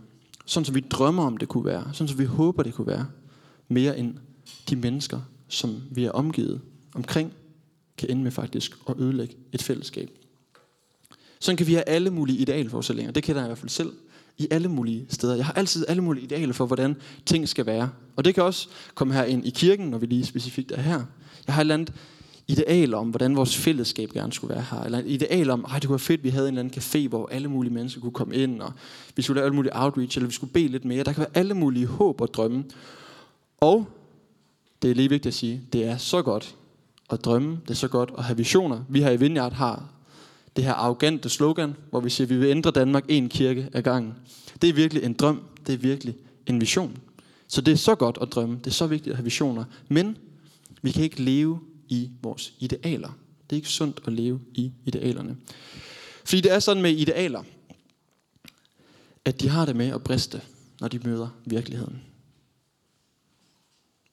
sådan 0.45 0.65
som 0.65 0.75
vi 0.75 0.79
drømmer 0.79 1.23
om 1.23 1.37
det 1.37 1.47
kunne 1.47 1.65
være, 1.65 1.89
sådan 1.93 2.07
som 2.07 2.19
vi 2.19 2.25
håber 2.25 2.63
det 2.63 2.73
kunne 2.73 2.87
være, 2.87 3.07
mere 3.67 3.97
end 3.97 4.15
de 4.69 4.75
mennesker, 4.75 5.21
som 5.47 5.81
vi 5.91 6.05
er 6.05 6.11
omgivet 6.11 6.61
omkring, 6.93 7.33
kan 7.97 8.09
ende 8.09 8.23
med 8.23 8.31
faktisk 8.31 8.77
at 8.89 8.95
ødelægge 8.99 9.35
et 9.53 9.63
fællesskab. 9.63 10.09
Sådan 11.41 11.57
kan 11.57 11.67
vi 11.67 11.73
have 11.73 11.89
alle 11.89 12.09
mulige 12.09 12.37
idealforestillinger. 12.37 13.11
Det 13.11 13.23
kender 13.23 13.41
jeg 13.41 13.47
i 13.47 13.49
hvert 13.49 13.57
fald 13.57 13.69
selv. 13.69 13.93
I 14.37 14.47
alle 14.51 14.67
mulige 14.67 15.05
steder. 15.09 15.35
Jeg 15.35 15.45
har 15.45 15.53
altid 15.53 15.85
alle 15.87 16.01
mulige 16.01 16.23
idealer 16.23 16.53
for, 16.53 16.65
hvordan 16.65 16.95
ting 17.25 17.49
skal 17.49 17.65
være. 17.65 17.89
Og 18.15 18.25
det 18.25 18.35
kan 18.35 18.43
også 18.43 18.67
komme 18.95 19.13
her 19.13 19.23
ind 19.23 19.45
i 19.45 19.49
kirken, 19.49 19.87
når 19.87 19.97
vi 19.97 20.05
lige 20.05 20.25
specifikt 20.25 20.71
er 20.71 20.81
her. 20.81 21.01
Jeg 21.47 21.55
har 21.55 21.61
et 21.61 21.63
eller 21.63 21.73
andet 21.73 21.93
ideal 22.47 22.93
om, 22.93 23.09
hvordan 23.09 23.35
vores 23.35 23.57
fællesskab 23.57 24.09
gerne 24.09 24.33
skulle 24.33 24.55
være 24.55 24.65
her. 24.71 24.81
Eller 24.81 24.97
et 24.97 25.07
ideal 25.07 25.49
om, 25.49 25.65
at 25.65 25.81
det 25.81 25.87
kunne 25.87 25.93
være 25.93 25.99
fedt, 25.99 26.19
at 26.19 26.23
vi 26.23 26.29
havde 26.29 26.47
en 26.47 26.57
eller 26.57 26.59
anden 26.59 26.81
café, 26.81 27.07
hvor 27.09 27.27
alle 27.31 27.47
mulige 27.47 27.73
mennesker 27.73 28.01
kunne 28.01 28.11
komme 28.11 28.35
ind, 28.35 28.61
og 28.61 28.73
vi 29.15 29.21
skulle 29.21 29.37
lave 29.37 29.45
alle 29.45 29.55
mulige 29.55 29.71
outreach, 29.75 30.17
eller 30.17 30.27
vi 30.27 30.33
skulle 30.33 30.53
bede 30.53 30.67
lidt 30.67 30.85
mere. 30.85 31.03
Der 31.03 31.13
kan 31.13 31.19
være 31.19 31.31
alle 31.33 31.53
mulige 31.53 31.85
håb 31.85 32.21
og 32.21 32.33
drømme. 32.33 32.63
Og, 33.57 33.87
det 34.81 34.91
er 34.91 34.95
lige 34.95 35.09
vigtigt 35.09 35.31
at 35.31 35.33
sige, 35.33 35.61
det 35.73 35.85
er 35.85 35.97
så 35.97 36.21
godt 36.21 36.55
at 37.09 37.25
drømme, 37.25 37.59
det 37.63 37.69
er 37.69 37.73
så 37.75 37.87
godt 37.87 38.11
at 38.17 38.23
have 38.23 38.37
visioner. 38.37 38.83
Vi 38.89 39.01
her 39.01 39.11
i 39.11 39.19
Vineyard 39.19 39.53
har 39.53 39.83
det 40.59 40.67
her 40.67 40.73
arrogante 40.73 41.29
slogan, 41.29 41.75
hvor 41.89 41.99
vi 41.99 42.09
siger, 42.09 42.25
at 42.25 42.29
vi 42.29 42.37
vil 42.37 42.47
ændre 42.47 42.71
Danmark 42.71 43.05
en 43.07 43.29
kirke 43.29 43.69
ad 43.73 43.81
gangen. 43.81 44.13
Det 44.61 44.69
er 44.69 44.73
virkelig 44.73 45.03
en 45.03 45.13
drøm, 45.13 45.43
det 45.67 45.73
er 45.73 45.77
virkelig 45.77 46.15
en 46.45 46.61
vision. 46.61 46.97
Så 47.47 47.61
det 47.61 47.71
er 47.71 47.75
så 47.75 47.95
godt 47.95 48.17
at 48.21 48.31
drømme, 48.31 48.55
det 48.57 48.67
er 48.67 48.71
så 48.71 48.87
vigtigt 48.87 49.11
at 49.11 49.17
have 49.17 49.23
visioner. 49.23 49.63
Men 49.87 50.17
vi 50.81 50.91
kan 50.91 51.03
ikke 51.03 51.21
leve 51.21 51.59
i 51.87 52.09
vores 52.21 52.53
idealer. 52.59 53.09
Det 53.49 53.55
er 53.55 53.55
ikke 53.55 53.69
sundt 53.69 54.01
at 54.07 54.13
leve 54.13 54.39
i 54.53 54.71
idealerne. 54.85 55.37
Fordi 56.25 56.41
det 56.41 56.51
er 56.51 56.59
sådan 56.59 56.81
med 56.81 56.91
idealer, 56.91 57.43
at 59.25 59.41
de 59.41 59.49
har 59.49 59.65
det 59.65 59.75
med 59.75 59.87
at 59.87 60.03
briste, 60.03 60.41
når 60.81 60.87
de 60.87 60.99
møder 60.99 61.27
virkeligheden. 61.45 62.01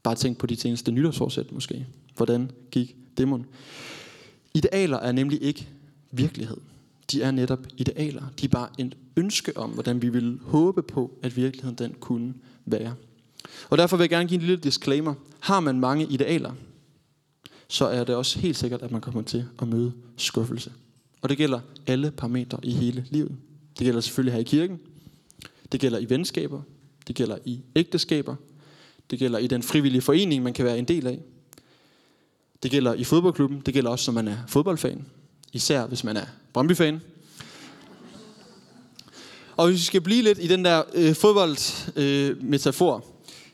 Bare 0.03 0.15
tænk 0.15 0.39
på 0.39 0.47
de 0.47 0.57
seneste 0.57 0.93
nytårsforsæt 0.93 1.53
måske. 1.53 1.87
Hvordan 2.17 2.51
gik 2.71 2.97
demon? 3.19 3.47
Idealer 4.55 4.99
er 4.99 5.13
nemlig 5.13 5.43
ikke 5.43 5.69
virkelighed. 6.17 6.57
De 7.13 7.23
er 7.23 7.31
netop 7.31 7.67
idealer. 7.77 8.23
De 8.41 8.45
er 8.45 8.49
bare 8.49 8.69
et 8.79 8.97
ønske 9.17 9.57
om, 9.57 9.71
hvordan 9.71 10.03
vi 10.03 10.09
vil 10.09 10.39
håbe 10.43 10.83
på, 10.83 11.19
at 11.23 11.37
virkeligheden 11.37 11.79
den 11.79 11.95
kunne 12.01 12.35
være. 12.65 12.95
Og 13.71 13.79
derfor 13.79 13.97
vil 13.97 14.03
jeg 14.03 14.11
gerne 14.11 14.29
give 14.29 14.41
en 14.41 14.47
lille 14.47 14.63
disclaimer. 14.63 15.15
Har 15.41 15.61
man 15.61 15.81
mange 15.81 16.07
idealer, 16.07 16.53
så 17.69 17.87
er 17.87 18.05
det 18.05 18.15
også 18.15 18.39
helt 18.39 18.57
sikkert, 18.57 18.83
at 18.83 18.91
man 18.91 19.01
kommer 19.01 19.23
til 19.23 19.45
at 19.63 19.69
møde 19.69 19.93
skuffelse. 20.17 20.73
Og 21.23 21.29
det 21.29 21.39
gælder 21.39 21.61
alle 21.87 22.11
parametre 22.11 22.59
i 22.63 22.73
hele 22.73 23.07
livet. 23.11 23.37
Det 23.79 23.85
gælder 23.85 24.01
selvfølgelig 24.01 24.33
her 24.33 24.41
i 24.41 24.45
kirken. 24.45 24.81
Det 25.73 25.81
gælder 25.81 25.99
i 25.99 26.11
venskaber. 26.11 26.63
Det 27.07 27.17
gælder 27.17 27.39
i 27.45 27.61
ægteskaber. 27.77 28.37
Det 29.11 29.19
gælder 29.19 29.39
i 29.39 29.47
den 29.47 29.63
frivillige 29.63 30.03
forening, 30.03 30.43
man 30.43 30.53
kan 30.53 30.65
være 30.65 30.79
en 30.79 30.85
del 30.85 31.07
af. 31.07 31.21
Det 32.63 32.71
gælder 32.71 32.95
i 32.95 33.05
fodboldklubben. 33.05 33.61
Det 33.61 33.75
gælder 33.75 33.91
også, 33.91 34.11
når 34.11 34.23
man 34.23 34.29
er 34.33 34.39
fodboldfan. 34.49 35.07
Især 35.57 35.87
hvis 35.87 36.05
man 36.05 36.16
er 36.16 36.25
Brøndby-fan. 36.53 37.01
Og 39.57 39.66
hvis 39.66 39.79
vi 39.79 39.85
skal 39.85 40.01
blive 40.01 40.23
lidt 40.23 40.38
i 40.38 40.47
den 40.47 40.64
der 40.64 40.83
øh, 40.95 41.14
fodboldmetafor, 41.14 42.97
øh, 42.97 43.03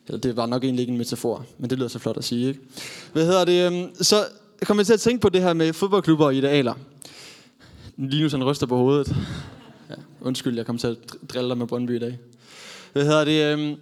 eller 0.07 0.21
det 0.21 0.37
var 0.37 0.47
nok 0.47 0.65
egentlig 0.65 0.83
ikke 0.83 0.91
en 0.91 0.99
metafor, 0.99 1.47
men 1.59 1.71
det 1.71 1.79
lyder 1.79 1.89
så 1.89 1.99
flot 1.99 2.17
at 2.17 2.25
sige, 2.25 2.49
ikke? 2.49 2.61
Hvad 3.13 3.27
hedder 3.27 3.45
det? 3.45 3.73
Øh, 3.73 3.89
så 4.01 4.25
kommer 4.63 4.81
jeg 4.81 4.87
til 4.87 4.93
at 4.93 5.01
tænke 5.01 5.21
på 5.21 5.29
det 5.29 5.43
her 5.43 5.53
med 5.53 5.73
fodboldklubber 5.73 6.25
og 6.25 6.35
idealer. 6.35 6.75
Linus 7.97 8.33
han 8.33 8.45
ryster 8.45 8.67
på 8.67 8.77
hovedet. 8.77 9.17
Ja, 9.91 9.95
undskyld, 10.21 10.57
jeg 10.57 10.67
kom 10.67 10.79
til 10.79 10.87
at 10.87 10.97
drille 11.29 11.49
dig 11.49 11.59
med 11.59 11.67
Brøndby 11.67 11.97
i 11.97 11.99
dag. 11.99 12.19
Hvad 12.93 13.05
hedder 13.05 13.25
det? 13.25 13.59
Øh, 13.59 13.77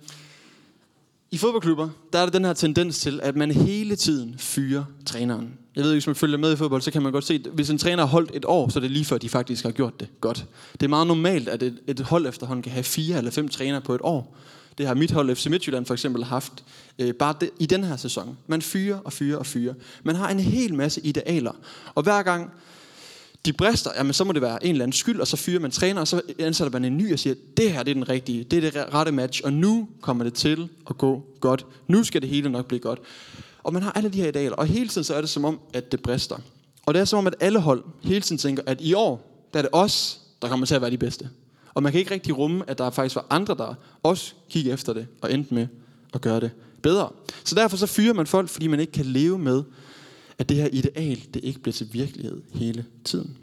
I 1.30 1.38
fodboldklubber, 1.38 1.88
der 2.12 2.18
er 2.18 2.24
der 2.24 2.32
den 2.32 2.44
her 2.44 2.52
tendens 2.52 2.98
til, 2.98 3.20
at 3.22 3.36
man 3.36 3.50
hele 3.50 3.96
tiden 3.96 4.34
fyrer 4.38 4.84
træneren. 5.06 5.58
Jeg 5.76 5.84
ved 5.84 5.90
ikke, 5.90 5.94
hvis 5.94 6.06
man 6.06 6.16
følger 6.16 6.38
med 6.38 6.52
i 6.52 6.56
fodbold, 6.56 6.82
så 6.82 6.90
kan 6.90 7.02
man 7.02 7.12
godt 7.12 7.24
se, 7.24 7.34
at 7.34 7.50
hvis 7.52 7.70
en 7.70 7.78
træner 7.78 8.02
har 8.02 8.10
holdt 8.10 8.30
et 8.34 8.44
år, 8.44 8.68
så 8.68 8.78
er 8.78 8.80
det 8.80 8.90
lige 8.90 9.04
før, 9.04 9.18
de 9.18 9.28
faktisk 9.28 9.64
har 9.64 9.70
gjort 9.70 10.00
det 10.00 10.08
godt. 10.20 10.44
Det 10.72 10.82
er 10.82 10.88
meget 10.88 11.06
normalt, 11.06 11.48
at 11.48 11.62
et, 11.62 11.78
et 11.86 12.00
hold 12.00 12.26
efterhånden 12.26 12.62
kan 12.62 12.72
have 12.72 12.84
fire 12.84 13.18
eller 13.18 13.30
fem 13.30 13.48
træner 13.48 13.80
på 13.80 13.94
et 13.94 14.00
år. 14.04 14.36
Det 14.78 14.86
har 14.86 14.94
mit 14.94 15.10
hold 15.10 15.36
FC 15.36 15.46
Midtjylland 15.46 15.86
for 15.86 15.94
eksempel 15.94 16.24
haft 16.24 16.64
øh, 16.98 17.14
bare 17.14 17.34
det, 17.40 17.50
i 17.58 17.66
den 17.66 17.84
her 17.84 17.96
sæson. 17.96 18.38
Man 18.46 18.62
fyrer 18.62 18.98
og 18.98 19.12
fyrer 19.12 19.38
og 19.38 19.46
fyrer. 19.46 19.74
Man 20.02 20.16
har 20.16 20.28
en 20.28 20.40
hel 20.40 20.74
masse 20.74 21.00
idealer. 21.00 21.52
Og 21.94 22.02
hver 22.02 22.22
gang 22.22 22.50
de 23.46 23.52
brister, 23.52 23.90
jamen 23.96 24.12
så 24.12 24.24
må 24.24 24.32
det 24.32 24.42
være 24.42 24.64
en 24.64 24.70
eller 24.70 24.84
anden 24.84 24.92
skyld, 24.92 25.20
og 25.20 25.26
så 25.26 25.36
fyrer 25.36 25.60
man 25.60 25.70
træner, 25.70 26.00
og 26.00 26.08
så 26.08 26.22
ansætter 26.38 26.72
man 26.72 26.84
en 26.84 26.96
ny 26.96 27.12
og 27.12 27.18
siger, 27.18 27.34
det 27.56 27.72
her 27.72 27.82
det 27.82 27.90
er 27.90 27.94
den 27.94 28.08
rigtige, 28.08 28.44
det 28.44 28.64
er 28.64 28.70
det 28.70 28.94
rette 28.94 29.12
match, 29.12 29.40
og 29.44 29.52
nu 29.52 29.88
kommer 30.00 30.24
det 30.24 30.34
til 30.34 30.68
at 30.90 30.98
gå 30.98 31.24
godt. 31.40 31.66
Nu 31.88 32.04
skal 32.04 32.22
det 32.22 32.28
hele 32.28 32.50
nok 32.50 32.66
blive 32.66 32.80
godt. 32.80 32.98
Og 33.62 33.72
man 33.72 33.82
har 33.82 33.92
alle 33.92 34.08
de 34.08 34.20
her 34.20 34.28
idealer, 34.28 34.56
og 34.56 34.66
hele 34.66 34.88
tiden 34.88 35.04
så 35.04 35.14
er 35.14 35.20
det 35.20 35.30
som 35.30 35.44
om, 35.44 35.60
at 35.74 35.92
det 35.92 36.02
brister. 36.02 36.36
Og 36.86 36.94
det 36.94 37.00
er 37.00 37.04
som 37.04 37.18
om, 37.18 37.26
at 37.26 37.34
alle 37.40 37.60
hold 37.60 37.84
hele 38.02 38.20
tiden 38.20 38.38
tænker, 38.38 38.62
at 38.66 38.80
i 38.80 38.94
år, 38.94 39.46
der 39.52 39.58
er 39.58 39.62
det 39.62 39.70
os, 39.72 40.20
der 40.42 40.48
kommer 40.48 40.66
til 40.66 40.74
at 40.74 40.80
være 40.80 40.90
de 40.90 40.98
bedste. 40.98 41.30
Og 41.74 41.82
man 41.82 41.92
kan 41.92 41.98
ikke 41.98 42.10
rigtig 42.10 42.38
rumme, 42.38 42.70
at 42.70 42.78
der 42.78 42.90
faktisk 42.90 43.16
var 43.16 43.26
andre, 43.30 43.54
der 43.54 43.74
også 44.02 44.34
kiggede 44.50 44.74
efter 44.74 44.92
det, 44.92 45.06
og 45.22 45.32
endte 45.32 45.54
med 45.54 45.66
at 46.14 46.20
gøre 46.20 46.40
det 46.40 46.50
bedre. 46.82 47.10
Så 47.44 47.54
derfor 47.54 47.76
så 47.76 47.86
fyrer 47.86 48.14
man 48.14 48.26
folk, 48.26 48.48
fordi 48.48 48.66
man 48.66 48.80
ikke 48.80 48.92
kan 48.92 49.06
leve 49.06 49.38
med, 49.38 49.62
at 50.38 50.48
det 50.48 50.56
her 50.56 50.68
ideal, 50.72 51.22
det 51.34 51.44
ikke 51.44 51.60
bliver 51.60 51.72
til 51.72 51.88
virkelighed 51.92 52.42
hele 52.54 52.84
tiden. 53.04 53.36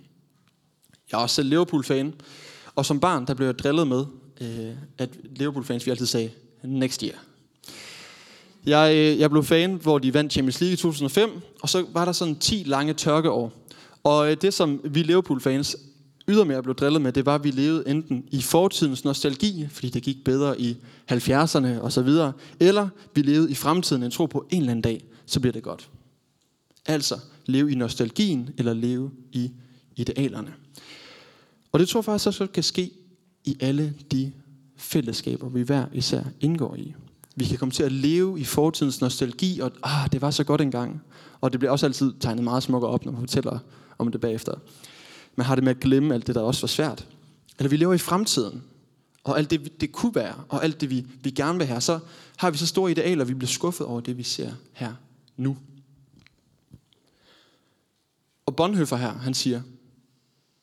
Jeg 1.11 1.17
er 1.17 1.21
også 1.21 1.35
selv 1.35 1.49
Liverpool-fan, 1.49 2.13
og 2.75 2.85
som 2.85 2.99
barn, 2.99 3.27
der 3.27 3.33
blev 3.33 3.47
jeg 3.47 3.59
drillet 3.59 3.87
med, 3.87 4.05
øh, 4.41 4.75
at 4.97 5.09
Liverpool-fans, 5.23 5.85
vi 5.85 5.91
altid 5.91 6.05
sagde, 6.05 6.31
next 6.63 7.01
year. 7.01 7.15
Jeg, 8.67 8.95
øh, 8.95 9.19
jeg 9.19 9.29
blev 9.29 9.43
fan, 9.43 9.73
hvor 9.73 9.99
de 9.99 10.13
vandt 10.13 10.33
Champions 10.33 10.61
League 10.61 10.73
i 10.73 10.77
2005, 10.77 11.29
og 11.61 11.69
så 11.69 11.85
var 11.93 12.05
der 12.05 12.11
sådan 12.11 12.35
10 12.35 12.63
lange 12.65 12.93
tørkeår. 12.93 13.53
Og 14.03 14.31
øh, 14.31 14.37
det, 14.41 14.53
som 14.53 14.81
vi 14.83 15.03
Liverpool-fans 15.03 15.77
ydermere 16.27 16.63
blev 16.63 16.75
drillet 16.75 17.01
med, 17.01 17.11
det 17.11 17.25
var, 17.25 17.35
at 17.35 17.43
vi 17.43 17.51
levede 17.51 17.89
enten 17.89 18.23
i 18.31 18.41
fortidens 18.41 19.05
nostalgi, 19.05 19.67
fordi 19.71 19.89
det 19.89 20.03
gik 20.03 20.23
bedre 20.23 20.61
i 20.61 20.77
70'erne 21.11 21.79
og 21.81 21.91
så 21.91 22.01
videre, 22.01 22.33
eller 22.59 22.89
vi 23.15 23.21
levede 23.21 23.51
i 23.51 23.55
fremtiden, 23.55 24.03
en 24.03 24.11
tro 24.11 24.25
på 24.25 24.47
en 24.49 24.61
eller 24.61 24.71
anden 24.71 24.81
dag, 24.81 25.03
så 25.25 25.39
bliver 25.39 25.53
det 25.53 25.63
godt. 25.63 25.89
Altså 26.85 27.19
leve 27.45 27.71
i 27.71 27.75
nostalgien, 27.75 28.49
eller 28.57 28.73
leve 28.73 29.11
i 29.31 29.51
idealerne. 29.95 30.53
Og 31.71 31.79
det 31.79 31.89
tror 31.89 31.99
jeg 31.99 32.05
faktisk 32.05 32.27
også 32.27 32.47
kan 32.47 32.63
ske 32.63 32.91
i 33.45 33.57
alle 33.59 33.93
de 34.11 34.31
fællesskaber, 34.77 35.49
vi 35.49 35.61
hver 35.61 35.85
især 35.93 36.23
indgår 36.41 36.75
i. 36.75 36.93
Vi 37.37 37.45
kan 37.45 37.57
komme 37.57 37.71
til 37.71 37.83
at 37.83 37.91
leve 37.91 38.39
i 38.39 38.43
fortidens 38.43 39.01
nostalgi, 39.01 39.59
og 39.59 39.71
ah, 39.83 40.11
det 40.11 40.21
var 40.21 40.31
så 40.31 40.43
godt 40.43 40.61
engang. 40.61 41.01
Og 41.41 41.51
det 41.51 41.59
bliver 41.59 41.71
også 41.71 41.85
altid 41.85 42.13
tegnet 42.19 42.43
meget 42.43 42.63
smukkere 42.63 42.91
op, 42.91 43.05
når 43.05 43.11
man 43.11 43.21
fortæller 43.21 43.59
om 43.97 44.11
det 44.11 44.21
bagefter. 44.21 44.53
Man 45.35 45.45
har 45.45 45.55
det 45.55 45.63
med 45.63 45.71
at 45.71 45.79
glemme 45.79 46.13
alt 46.13 46.27
det, 46.27 46.35
der 46.35 46.41
også 46.41 46.61
var 46.61 46.67
svært. 46.67 47.07
Eller 47.59 47.69
vi 47.69 47.77
lever 47.77 47.93
i 47.93 47.97
fremtiden, 47.97 48.63
og 49.23 49.37
alt 49.37 49.49
det, 49.49 49.81
det 49.81 49.91
kunne 49.91 50.15
være, 50.15 50.33
og 50.49 50.63
alt 50.63 50.81
det, 50.81 50.89
vi, 50.89 51.05
vi 51.23 51.31
gerne 51.31 51.57
vil 51.57 51.67
have, 51.67 51.81
så 51.81 51.99
har 52.37 52.51
vi 52.51 52.57
så 52.57 52.67
store 52.67 52.91
idealer, 52.91 53.21
at 53.21 53.27
vi 53.27 53.33
bliver 53.33 53.47
skuffet 53.47 53.87
over 53.87 54.01
det, 54.01 54.17
vi 54.17 54.23
ser 54.23 54.51
her 54.73 54.93
nu. 55.37 55.57
Og 58.45 58.55
Bonhoeffer 58.55 58.97
her, 58.97 59.13
han 59.13 59.33
siger, 59.33 59.61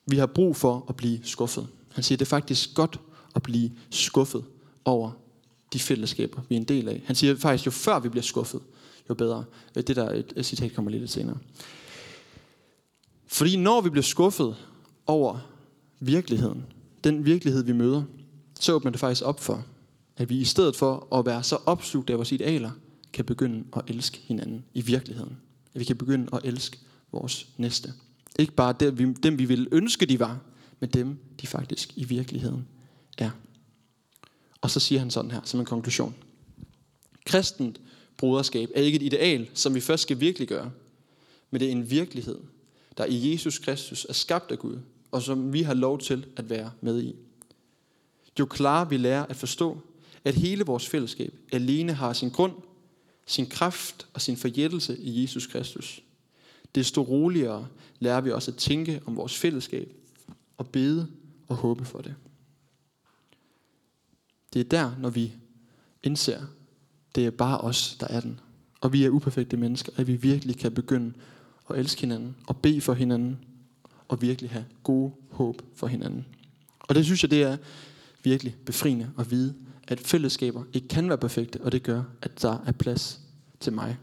vi 0.06 0.16
har 0.16 0.26
brug 0.26 0.56
for 0.56 0.86
at 0.88 0.96
blive 0.96 1.20
skuffet. 1.24 1.66
Han 1.92 2.04
siger, 2.04 2.16
det 2.16 2.24
er 2.24 2.30
faktisk 2.30 2.74
godt 2.74 3.00
at 3.34 3.42
blive 3.42 3.72
skuffet 3.90 4.44
over 4.84 5.10
de 5.74 5.78
fællesskaber, 5.78 6.42
vi 6.48 6.54
er 6.54 6.60
en 6.60 6.64
del 6.64 6.88
af. 6.88 7.02
Han 7.06 7.16
siger 7.16 7.36
faktisk, 7.36 7.66
jo 7.66 7.70
før 7.70 7.98
vi 7.98 8.08
bliver 8.08 8.22
skuffet, 8.22 8.60
jo 9.08 9.14
bedre. 9.14 9.44
Øh, 9.76 9.82
det 9.86 9.96
der 9.96 10.10
et, 10.10 10.32
et 10.36 10.46
citat 10.46 10.74
kommer 10.74 10.90
lidt 10.90 11.10
senere. 11.10 11.38
Fordi 13.26 13.56
når 13.56 13.80
vi 13.80 13.90
bliver 13.90 14.02
skuffet 14.02 14.56
over 15.06 15.38
virkeligheden, 16.00 16.64
den 17.04 17.24
virkelighed, 17.24 17.64
vi 17.64 17.72
møder, 17.72 18.02
så 18.60 18.72
åbner 18.72 18.90
det 18.90 19.00
faktisk 19.00 19.22
op 19.22 19.40
for, 19.40 19.64
at 20.16 20.30
vi 20.30 20.38
i 20.38 20.44
stedet 20.44 20.76
for 20.76 21.14
at 21.14 21.26
være 21.26 21.42
så 21.42 21.56
opslugt 21.66 22.10
af 22.10 22.16
vores 22.16 22.32
idealer, 22.32 22.70
kan 23.12 23.24
begynde 23.24 23.64
at 23.76 23.82
elske 23.86 24.18
hinanden 24.18 24.64
i 24.74 24.80
virkeligheden. 24.80 25.36
At 25.74 25.80
vi 25.80 25.84
kan 25.84 25.96
begynde 25.96 26.28
at 26.32 26.40
elske 26.44 26.78
vores 27.12 27.48
næste. 27.56 27.92
Ikke 28.38 28.52
bare 28.52 28.74
dem 28.80 28.98
vi, 28.98 29.12
dem, 29.12 29.38
vi 29.38 29.44
ville 29.44 29.66
ønske, 29.72 30.06
de 30.06 30.20
var, 30.20 30.38
men 30.80 30.90
dem, 30.90 31.18
de 31.40 31.46
faktisk 31.46 31.92
i 31.96 32.04
virkeligheden 32.04 32.66
er. 33.18 33.30
Og 34.64 34.70
så 34.70 34.80
siger 34.80 34.98
han 34.98 35.10
sådan 35.10 35.30
her, 35.30 35.40
som 35.44 35.60
en 35.60 35.66
konklusion. 35.66 36.14
Kristent 37.26 37.80
broderskab 38.16 38.70
er 38.74 38.82
ikke 38.82 38.96
et 38.96 39.02
ideal, 39.02 39.50
som 39.54 39.74
vi 39.74 39.80
først 39.80 40.02
skal 40.02 40.20
virkelig 40.20 40.48
gøre, 40.48 40.70
men 41.50 41.60
det 41.60 41.68
er 41.68 41.72
en 41.72 41.90
virkelighed, 41.90 42.38
der 42.98 43.04
i 43.04 43.32
Jesus 43.32 43.58
Kristus 43.58 44.06
er 44.08 44.12
skabt 44.12 44.50
af 44.50 44.58
Gud, 44.58 44.78
og 45.10 45.22
som 45.22 45.52
vi 45.52 45.62
har 45.62 45.74
lov 45.74 45.98
til 45.98 46.26
at 46.36 46.50
være 46.50 46.72
med 46.80 47.02
i. 47.02 47.14
Jo 48.38 48.46
klarere 48.46 48.88
vi 48.88 48.96
lærer 48.96 49.26
at 49.26 49.36
forstå, 49.36 49.78
at 50.24 50.34
hele 50.34 50.64
vores 50.64 50.88
fællesskab 50.88 51.34
alene 51.52 51.92
har 51.92 52.12
sin 52.12 52.30
grund, 52.30 52.52
sin 53.26 53.46
kraft 53.46 54.06
og 54.14 54.20
sin 54.20 54.36
forjættelse 54.36 54.98
i 54.98 55.22
Jesus 55.22 55.46
Kristus, 55.46 56.02
desto 56.74 57.02
roligere 57.02 57.68
lærer 57.98 58.20
vi 58.20 58.30
også 58.30 58.50
at 58.50 58.56
tænke 58.56 59.00
om 59.06 59.16
vores 59.16 59.36
fællesskab 59.38 59.92
og 60.56 60.68
bede 60.68 61.08
og 61.48 61.56
håbe 61.56 61.84
for 61.84 62.00
det. 62.00 62.14
Det 64.54 64.60
er 64.60 64.64
der, 64.64 64.90
når 64.98 65.10
vi 65.10 65.32
indser, 66.02 66.40
det 67.14 67.26
er 67.26 67.30
bare 67.30 67.58
os, 67.58 67.96
der 68.00 68.06
er 68.06 68.20
den. 68.20 68.40
Og 68.80 68.92
vi 68.92 69.04
er 69.04 69.10
uperfekte 69.10 69.56
mennesker, 69.56 69.92
at 69.96 70.06
vi 70.06 70.16
virkelig 70.16 70.56
kan 70.58 70.72
begynde 70.72 71.12
at 71.70 71.78
elske 71.78 72.00
hinanden 72.00 72.36
og 72.46 72.56
bede 72.56 72.80
for 72.80 72.94
hinanden 72.94 73.38
og 74.08 74.22
virkelig 74.22 74.50
have 74.50 74.64
gode 74.82 75.12
håb 75.30 75.62
for 75.74 75.86
hinanden. 75.86 76.26
Og 76.80 76.94
det 76.94 77.04
synes 77.04 77.22
jeg, 77.22 77.30
det 77.30 77.42
er 77.42 77.56
virkelig 78.22 78.56
befriende 78.66 79.10
at 79.18 79.30
vide, 79.30 79.54
at 79.88 80.00
fællesskaber 80.00 80.64
ikke 80.72 80.88
kan 80.88 81.08
være 81.08 81.18
perfekte, 81.18 81.60
og 81.60 81.72
det 81.72 81.82
gør, 81.82 82.02
at 82.22 82.42
der 82.42 82.58
er 82.66 82.72
plads 82.72 83.20
til 83.60 83.72
mig. 83.72 83.96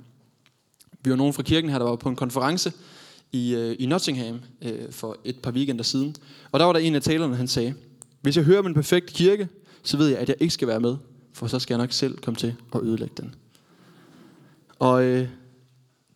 Vi 1.04 1.10
var 1.10 1.16
nogen 1.16 1.34
fra 1.34 1.44
kirken 1.44 1.70
her, 1.70 1.78
der 1.78 1.86
var 1.86 1.96
på 1.96 2.10
en 2.10 2.16
konference 2.16 2.74
i, 3.32 3.56
øh, 3.56 3.76
i 3.80 3.86
Nottingham 3.86 4.40
øh, 4.62 4.92
for 4.92 5.18
et 5.24 5.40
par 5.40 5.52
weekender 5.52 5.84
siden. 5.84 6.16
Og 6.52 6.60
der 6.60 6.66
var 6.66 6.74
der 6.74 6.80
en 6.80 6.96
af 6.96 7.02
talerne, 7.02 7.36
han 7.36 7.48
sagde, 7.48 7.74
hvis 8.22 8.38
jeg 8.38 8.46
hører 8.46 8.60
om 8.60 8.68
en 8.68 8.74
perfekt 8.74 9.06
kirke, 9.06 9.48
så 9.84 9.98
ved 9.98 10.08
jeg, 10.08 10.18
at 10.18 10.30
jeg 10.30 10.38
ikke 10.40 10.54
skal 10.54 10.68
være 10.68 10.80
med, 10.80 10.96
for 11.34 11.48
så 11.48 11.60
skal 11.60 11.74
jeg 11.74 11.84
nok 11.84 11.92
selv 11.92 12.18
komme 12.18 12.38
til 12.38 12.56
at 12.76 12.82
ødelægge 12.82 13.16
den. 13.18 13.36
Og 14.80 15.04
øh, 15.04 15.28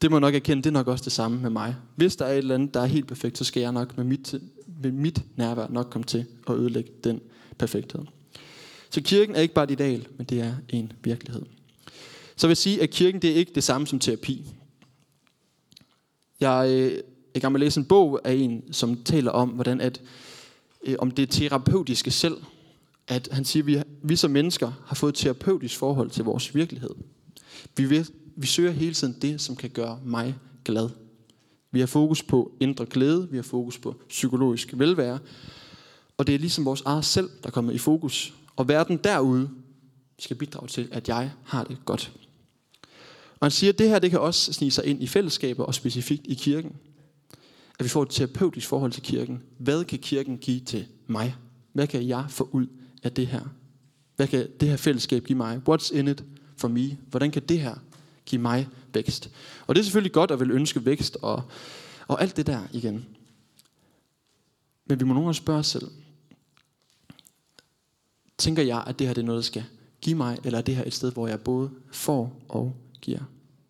det 0.01 0.11
må 0.11 0.17
jeg 0.17 0.21
nok 0.21 0.35
erkende, 0.35 0.63
det 0.63 0.69
er 0.69 0.73
nok 0.73 0.87
også 0.87 1.03
det 1.03 1.11
samme 1.11 1.41
med 1.41 1.49
mig. 1.49 1.75
Hvis 1.95 2.15
der 2.15 2.25
er 2.25 2.31
et 2.31 2.37
eller 2.37 2.55
andet, 2.55 2.73
der 2.73 2.81
er 2.81 2.85
helt 2.85 3.07
perfekt, 3.07 3.37
så 3.37 3.43
skal 3.43 3.61
jeg 3.61 3.71
nok 3.71 3.97
med 3.97 4.05
mit, 4.05 4.35
med 4.81 4.91
mit 4.91 5.21
nærvær 5.35 5.67
nok 5.69 5.87
komme 5.91 6.05
til 6.05 6.25
at 6.47 6.55
ødelægge 6.55 6.91
den 7.03 7.21
perfekthed. 7.57 8.01
Så 8.89 9.01
kirken 9.01 9.35
er 9.35 9.39
ikke 9.39 9.53
bare 9.53 9.63
et 9.63 9.71
ideal, 9.71 10.07
men 10.17 10.25
det 10.25 10.41
er 10.41 10.53
en 10.69 10.91
virkelighed. 11.03 11.41
Så 12.35 12.47
vil 12.47 12.51
jeg 12.51 12.57
sige, 12.57 12.81
at 12.81 12.89
kirken 12.89 13.21
det 13.21 13.31
er 13.31 13.35
ikke 13.35 13.51
det 13.55 13.63
samme 13.63 13.87
som 13.87 13.99
terapi. 13.99 14.53
Jeg 16.39 16.69
øh, 16.71 16.91
er 16.91 17.01
i 17.35 17.39
gang 17.39 17.51
med 17.51 17.61
at 17.61 17.65
læse 17.65 17.79
en 17.79 17.85
bog 17.85 18.21
af 18.23 18.33
en, 18.33 18.73
som 18.73 19.03
taler 19.03 19.31
om, 19.31 19.49
hvordan 19.49 19.81
at, 19.81 20.01
øh, 20.83 20.95
om 20.99 21.11
det 21.11 21.29
terapeutiske 21.29 22.11
selv. 22.11 22.37
At 23.07 23.29
han 23.31 23.45
siger, 23.45 23.63
at 23.63 23.67
vi, 23.67 23.81
vi 24.03 24.15
som 24.15 24.31
mennesker 24.31 24.71
har 24.85 24.95
fået 24.95 25.13
et 25.13 25.17
terapeutisk 25.17 25.77
forhold 25.77 26.09
til 26.09 26.23
vores 26.23 26.55
virkelighed. 26.55 26.89
Vi, 27.77 27.85
vil, 27.85 28.07
vi 28.35 28.47
søger 28.47 28.71
hele 28.71 28.93
tiden 28.93 29.15
det, 29.21 29.41
som 29.41 29.55
kan 29.55 29.69
gøre 29.69 29.99
mig 30.05 30.35
glad. 30.65 30.89
Vi 31.71 31.79
har 31.79 31.87
fokus 31.87 32.23
på 32.23 32.51
indre 32.59 32.85
glæde, 32.85 33.27
vi 33.31 33.37
har 33.37 33.43
fokus 33.43 33.77
på 33.77 33.95
psykologisk 34.09 34.73
velvære. 34.73 35.19
Og 36.17 36.27
det 36.27 36.35
er 36.35 36.39
ligesom 36.39 36.65
vores 36.65 36.81
eget 36.81 37.05
selv, 37.05 37.29
der 37.43 37.49
kommer 37.49 37.71
i 37.71 37.77
fokus. 37.77 38.33
Og 38.55 38.67
verden 38.67 38.97
derude 38.97 39.49
skal 40.19 40.35
bidrage 40.37 40.67
til, 40.67 40.87
at 40.91 41.07
jeg 41.07 41.31
har 41.43 41.63
det 41.63 41.77
godt. 41.85 42.11
Og 43.39 43.45
han 43.45 43.51
siger, 43.51 43.73
at 43.73 43.79
det 43.79 43.89
her 43.89 43.99
det 43.99 44.11
kan 44.11 44.19
også 44.19 44.53
snige 44.53 44.71
sig 44.71 44.85
ind 44.85 45.03
i 45.03 45.07
fællesskaber 45.07 45.63
og 45.63 45.75
specifikt 45.75 46.27
i 46.27 46.33
kirken. 46.33 46.75
At 47.79 47.83
vi 47.83 47.89
får 47.89 48.03
et 48.03 48.09
terapeutisk 48.09 48.67
forhold 48.67 48.91
til 48.91 49.03
kirken. 49.03 49.43
Hvad 49.57 49.83
kan 49.83 49.99
kirken 49.99 50.37
give 50.37 50.59
til 50.59 50.85
mig? 51.07 51.35
Hvad 51.73 51.87
kan 51.87 52.07
jeg 52.07 52.25
få 52.29 52.49
ud 52.51 52.67
af 53.05 53.11
det 53.11 53.27
her? 53.27 53.41
Hvad 54.15 54.27
kan 54.27 54.47
det 54.59 54.69
her 54.69 54.77
fællesskab 54.77 55.23
give 55.23 55.37
mig? 55.37 55.61
What's 55.69 55.95
in 55.97 56.07
it 56.07 56.23
for 56.57 56.67
me? 56.67 56.97
Hvordan 57.09 57.31
kan 57.31 57.41
det 57.41 57.59
her 57.59 57.75
give 58.25 58.41
mig 58.41 58.67
vækst? 58.93 59.29
Og 59.67 59.75
det 59.75 59.81
er 59.81 59.83
selvfølgelig 59.83 60.11
godt 60.11 60.31
at 60.31 60.39
vil 60.39 60.51
ønske 60.51 60.85
vækst 60.85 61.17
og, 61.21 61.43
og 62.07 62.21
alt 62.21 62.37
det 62.37 62.47
der 62.47 62.61
igen. 62.71 63.05
Men 64.85 64.99
vi 64.99 65.05
må 65.05 65.13
nogle 65.13 65.25
gange 65.25 65.35
spørge 65.35 65.59
os 65.59 65.67
selv. 65.67 65.87
Tænker 68.37 68.63
jeg, 68.63 68.83
at 68.87 68.99
det 68.99 69.07
her 69.07 69.13
det 69.13 69.21
er 69.21 69.25
noget, 69.25 69.37
der 69.37 69.43
skal 69.43 69.63
give 70.01 70.15
mig, 70.15 70.37
eller 70.43 70.59
er 70.59 70.63
det 70.63 70.75
her 70.75 70.83
et 70.85 70.93
sted, 70.93 71.11
hvor 71.11 71.27
jeg 71.27 71.39
både 71.39 71.69
får 71.91 72.41
og 72.49 72.75
giver? 73.01 73.19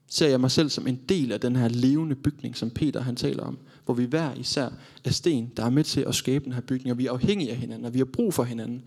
Ser 0.07 0.27
jeg 0.27 0.41
mig 0.41 0.51
selv 0.51 0.69
som 0.69 0.87
en 0.87 0.99
del 1.09 1.31
af 1.31 1.41
den 1.41 1.55
her 1.55 1.67
levende 1.67 2.15
bygning, 2.15 2.57
som 2.57 2.69
Peter 2.69 3.01
han 3.01 3.15
taler 3.15 3.43
om, 3.43 3.57
hvor 3.85 3.93
vi 3.93 4.03
hver 4.03 4.33
især 4.33 4.69
er 5.03 5.11
sten, 5.11 5.51
der 5.57 5.65
er 5.65 5.69
med 5.69 5.83
til 5.83 6.01
at 6.01 6.15
skabe 6.15 6.45
den 6.45 6.53
her 6.53 6.61
bygning, 6.61 6.91
og 6.91 6.97
vi 6.97 7.05
er 7.05 7.11
afhængige 7.11 7.51
af 7.51 7.57
hinanden, 7.57 7.85
og 7.85 7.93
vi 7.93 7.99
har 7.99 8.05
brug 8.05 8.33
for 8.33 8.43
hinanden. 8.43 8.83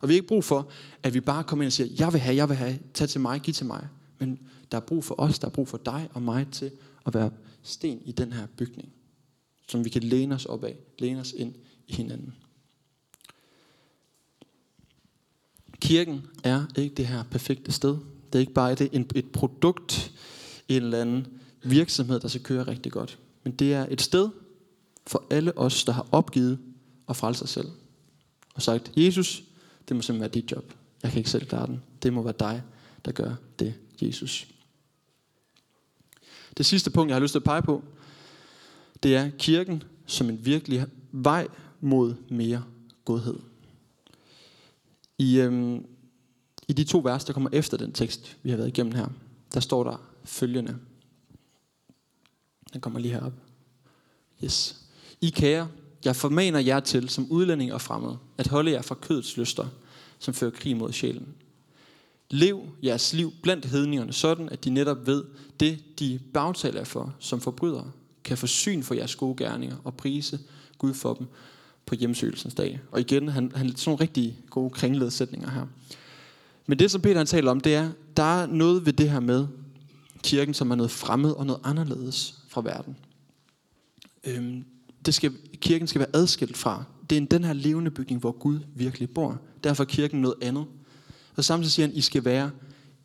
Og 0.00 0.08
vi 0.08 0.14
har 0.14 0.16
ikke 0.16 0.28
brug 0.28 0.44
for, 0.44 0.68
at 1.02 1.14
vi 1.14 1.20
bare 1.20 1.44
kommer 1.44 1.62
ind 1.62 1.68
og 1.68 1.72
siger, 1.72 1.94
jeg 1.98 2.12
vil 2.12 2.20
have, 2.20 2.36
jeg 2.36 2.48
vil 2.48 2.56
have, 2.56 2.78
tag 2.94 3.08
til 3.08 3.20
mig, 3.20 3.40
giv 3.40 3.54
til 3.54 3.66
mig. 3.66 3.88
Men 4.18 4.38
der 4.72 4.78
er 4.78 4.82
brug 4.82 5.04
for 5.04 5.14
os, 5.20 5.38
der 5.38 5.46
er 5.46 5.50
brug 5.50 5.68
for 5.68 5.78
dig 5.78 6.08
og 6.14 6.22
mig 6.22 6.46
til 6.52 6.70
at 7.06 7.14
være 7.14 7.30
sten 7.62 8.02
i 8.04 8.12
den 8.12 8.32
her 8.32 8.46
bygning, 8.56 8.92
som 9.68 9.84
vi 9.84 9.90
kan 9.90 10.02
læne 10.02 10.34
os 10.34 10.44
op 10.44 10.64
af, 10.64 10.76
læne 10.98 11.20
os 11.20 11.32
ind 11.32 11.54
i 11.86 11.92
hinanden. 11.92 12.34
Kirken 15.80 16.26
er 16.44 16.64
ikke 16.76 16.94
det 16.94 17.06
her 17.06 17.24
perfekte 17.30 17.72
sted. 17.72 17.96
Det 18.26 18.34
er 18.34 18.38
ikke 18.38 18.52
bare 18.52 18.72
et, 18.72 18.80
et, 18.80 19.12
et 19.14 19.30
produkt, 19.32 20.12
en 20.68 20.82
eller 20.82 21.00
anden 21.00 21.26
virksomhed, 21.62 22.20
der 22.20 22.28
skal 22.28 22.42
køre 22.42 22.62
rigtig 22.66 22.92
godt. 22.92 23.18
Men 23.44 23.52
det 23.52 23.74
er 23.74 23.86
et 23.90 24.00
sted 24.00 24.28
for 25.06 25.24
alle 25.30 25.58
os, 25.58 25.84
der 25.84 25.92
har 25.92 26.06
opgivet 26.12 26.58
at 27.08 27.16
frelse 27.16 27.38
sig 27.38 27.48
selv. 27.48 27.68
Og 28.54 28.62
sagt, 28.62 28.92
Jesus, 28.96 29.42
det 29.88 29.96
må 29.96 30.02
simpelthen 30.02 30.20
være 30.20 30.42
dit 30.42 30.52
job. 30.52 30.72
Jeg 31.02 31.10
kan 31.10 31.18
ikke 31.18 31.30
selv 31.30 31.46
klare 31.46 31.66
den. 31.66 31.82
Det 32.02 32.12
må 32.12 32.22
være 32.22 32.34
dig, 32.38 32.62
der 33.04 33.12
gør 33.12 33.34
det, 33.58 33.74
Jesus. 34.02 34.48
Det 36.56 36.66
sidste 36.66 36.90
punkt, 36.90 37.08
jeg 37.10 37.14
har 37.14 37.20
lyst 37.20 37.32
til 37.32 37.38
at 37.38 37.44
pege 37.44 37.62
på, 37.62 37.82
det 39.02 39.16
er 39.16 39.30
kirken 39.38 39.82
som 40.06 40.28
en 40.28 40.44
virkelig 40.44 40.86
vej 41.12 41.48
mod 41.80 42.14
mere 42.28 42.64
godhed. 43.04 43.38
I, 45.18 45.40
øhm, 45.40 45.86
I 46.68 46.72
de 46.72 46.84
to 46.84 47.00
vers, 47.04 47.24
der 47.24 47.32
kommer 47.32 47.50
efter 47.52 47.76
den 47.76 47.92
tekst, 47.92 48.36
vi 48.42 48.50
har 48.50 48.56
været 48.56 48.68
igennem 48.68 48.94
her, 48.94 49.06
der 49.54 49.60
står 49.60 49.84
der 49.84 50.10
følgende. 50.24 50.78
Den 52.72 52.80
kommer 52.80 53.00
lige 53.00 53.14
herop. 53.14 53.32
Yes. 54.44 54.82
I 55.20 55.30
kære, 55.30 55.68
jeg 56.06 56.16
formaner 56.16 56.58
jer 56.58 56.80
til, 56.80 57.08
som 57.08 57.26
udlænding 57.30 57.72
og 57.72 57.80
fremmed, 57.80 58.16
at 58.38 58.46
holde 58.46 58.70
jer 58.70 58.82
fra 58.82 58.94
kødets 58.94 59.36
lyster, 59.36 59.66
som 60.18 60.34
fører 60.34 60.50
krig 60.50 60.76
mod 60.76 60.92
sjælen. 60.92 61.28
Lev 62.30 62.62
jeres 62.82 63.12
liv 63.12 63.32
blandt 63.42 63.64
hedningerne, 63.64 64.12
sådan 64.12 64.48
at 64.48 64.64
de 64.64 64.70
netop 64.70 65.06
ved 65.06 65.24
det, 65.60 65.98
de 65.98 66.20
bagtaler 66.34 66.84
for 66.84 67.14
som 67.18 67.40
forbrydere, 67.40 67.90
kan 68.24 68.38
få 68.38 68.46
syn 68.46 68.82
for 68.82 68.94
jeres 68.94 69.16
gode 69.16 69.36
gerninger 69.36 69.76
og 69.84 69.94
prise 69.94 70.38
Gud 70.78 70.94
for 70.94 71.14
dem 71.14 71.26
på 71.86 71.94
hjemsøgelsens 71.94 72.54
dag. 72.54 72.80
Og 72.90 73.00
igen, 73.00 73.28
han, 73.28 73.52
han 73.54 73.76
sådan 73.76 73.90
nogle 73.90 74.00
rigtig 74.00 74.38
gode 74.50 74.70
kringlede 74.70 75.10
sætninger 75.10 75.50
her. 75.50 75.66
Men 76.66 76.78
det, 76.78 76.90
som 76.90 77.00
Peter 77.00 77.16
han 77.16 77.26
taler 77.26 77.50
om, 77.50 77.60
det 77.60 77.74
er, 77.74 77.90
der 78.16 78.42
er 78.42 78.46
noget 78.46 78.86
ved 78.86 78.92
det 78.92 79.10
her 79.10 79.20
med 79.20 79.46
kirken, 80.22 80.54
som 80.54 80.70
er 80.70 80.74
noget 80.74 80.90
fremmed 80.90 81.30
og 81.30 81.46
noget 81.46 81.60
anderledes 81.64 82.34
fra 82.48 82.60
verden. 82.60 82.96
Øhm, 84.24 84.64
det 85.06 85.14
skal, 85.14 85.32
kirken 85.66 85.88
skal 85.88 85.98
være 85.98 86.08
adskilt 86.14 86.56
fra. 86.56 86.84
Det 87.10 87.18
er 87.18 87.26
den 87.26 87.44
her 87.44 87.52
levende 87.52 87.90
bygning, 87.90 88.20
hvor 88.20 88.32
Gud 88.32 88.60
virkelig 88.74 89.10
bor. 89.10 89.40
Derfor 89.64 89.84
er 89.84 89.88
kirken 89.88 90.20
noget 90.20 90.34
andet. 90.42 90.66
Og 91.36 91.44
samtidig 91.44 91.72
siger 91.72 91.86
han, 91.86 91.96
I 91.96 92.00
skal 92.00 92.24
være 92.24 92.50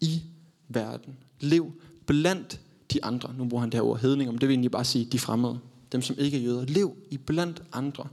i 0.01 0.21
verden. 0.69 1.17
Lev 1.39 1.71
blandt 2.05 2.59
de 2.93 3.03
andre. 3.03 3.33
Nu 3.37 3.45
bruger 3.45 3.61
han 3.61 3.69
det 3.69 3.77
her 3.77 3.83
ord 3.83 3.99
hedning, 3.99 4.29
om 4.29 4.37
det 4.37 4.49
vil 4.49 4.53
egentlig 4.53 4.71
bare 4.71 4.85
sige 4.85 5.05
de 5.05 5.19
fremmede. 5.19 5.59
Dem, 5.91 6.01
som 6.01 6.15
ikke 6.19 6.37
er 6.37 6.41
jøder. 6.41 6.65
Lev 6.65 6.95
i 7.09 7.17
blandt 7.17 7.63
andre. 7.73 8.07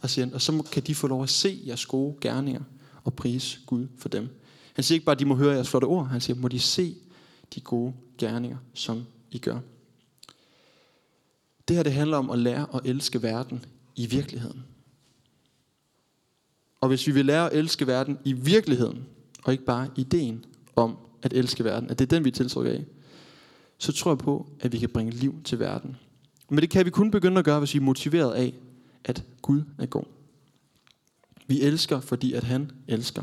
Og, 0.00 0.10
siger 0.10 0.24
han, 0.26 0.34
og 0.34 0.42
så 0.42 0.62
kan 0.72 0.82
de 0.82 0.94
få 0.94 1.06
lov 1.06 1.22
at 1.22 1.30
se 1.30 1.62
jeres 1.66 1.86
gode 1.86 2.16
gerninger 2.20 2.62
og 3.04 3.14
prise 3.14 3.58
Gud 3.66 3.86
for 3.98 4.08
dem. 4.08 4.28
Han 4.74 4.84
siger 4.84 4.96
ikke 4.96 5.04
bare, 5.04 5.14
at 5.14 5.20
de 5.20 5.24
må 5.24 5.34
høre 5.34 5.54
jeres 5.54 5.68
flotte 5.68 5.86
ord. 5.86 6.08
Han 6.08 6.20
siger, 6.20 6.36
må 6.36 6.48
de 6.48 6.60
se 6.60 6.96
de 7.54 7.60
gode 7.60 7.92
gerninger, 8.18 8.56
som 8.74 9.04
I 9.30 9.38
gør. 9.38 9.58
Det 11.68 11.76
her 11.76 11.82
det 11.82 11.92
handler 11.92 12.16
om 12.16 12.30
at 12.30 12.38
lære 12.38 12.66
at 12.74 12.80
elske 12.84 13.22
verden 13.22 13.64
i 13.96 14.06
virkeligheden. 14.06 14.64
Og 16.80 16.88
hvis 16.88 17.06
vi 17.06 17.12
vil 17.12 17.26
lære 17.26 17.50
at 17.50 17.58
elske 17.58 17.86
verden 17.86 18.18
i 18.24 18.32
virkeligheden, 18.32 19.06
og 19.44 19.52
ikke 19.52 19.64
bare 19.64 19.88
ideen 19.96 20.44
om 20.76 20.96
at 21.22 21.32
elske 21.32 21.64
verden, 21.64 21.90
at 21.90 21.98
det 21.98 22.04
er 22.04 22.16
den, 22.16 22.24
vi 22.24 22.30
er 22.30 22.34
tiltrukket 22.34 22.72
af, 22.72 22.84
så 23.78 23.92
tror 23.92 24.10
jeg 24.10 24.18
på, 24.18 24.50
at 24.60 24.72
vi 24.72 24.78
kan 24.78 24.88
bringe 24.88 25.12
liv 25.12 25.34
til 25.44 25.58
verden. 25.58 25.96
Men 26.48 26.58
det 26.58 26.70
kan 26.70 26.84
vi 26.84 26.90
kun 26.90 27.10
begynde 27.10 27.38
at 27.38 27.44
gøre, 27.44 27.58
hvis 27.58 27.74
vi 27.74 27.78
er 27.78 27.82
motiveret 27.82 28.32
af, 28.32 28.54
at 29.04 29.24
Gud 29.42 29.62
er 29.78 29.86
god. 29.86 30.04
Vi 31.46 31.60
elsker, 31.60 32.00
fordi 32.00 32.32
at 32.32 32.44
han 32.44 32.70
elsker. 32.88 33.22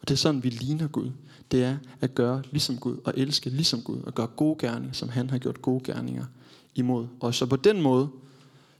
Og 0.00 0.08
det 0.08 0.10
er 0.10 0.18
sådan, 0.18 0.44
vi 0.44 0.50
ligner 0.50 0.88
Gud. 0.88 1.10
Det 1.50 1.64
er 1.64 1.76
at 2.00 2.14
gøre 2.14 2.42
ligesom 2.50 2.76
Gud, 2.78 2.96
og 3.04 3.12
elske 3.16 3.50
ligesom 3.50 3.82
Gud, 3.82 4.02
og 4.02 4.14
gøre 4.14 4.26
gode 4.26 4.56
gerninger, 4.58 4.92
som 4.92 5.08
han 5.08 5.30
har 5.30 5.38
gjort 5.38 5.62
gode 5.62 5.84
gerninger 5.84 6.26
imod. 6.74 7.06
Og 7.20 7.34
så 7.34 7.46
på 7.46 7.56
den 7.56 7.82
måde, 7.82 8.08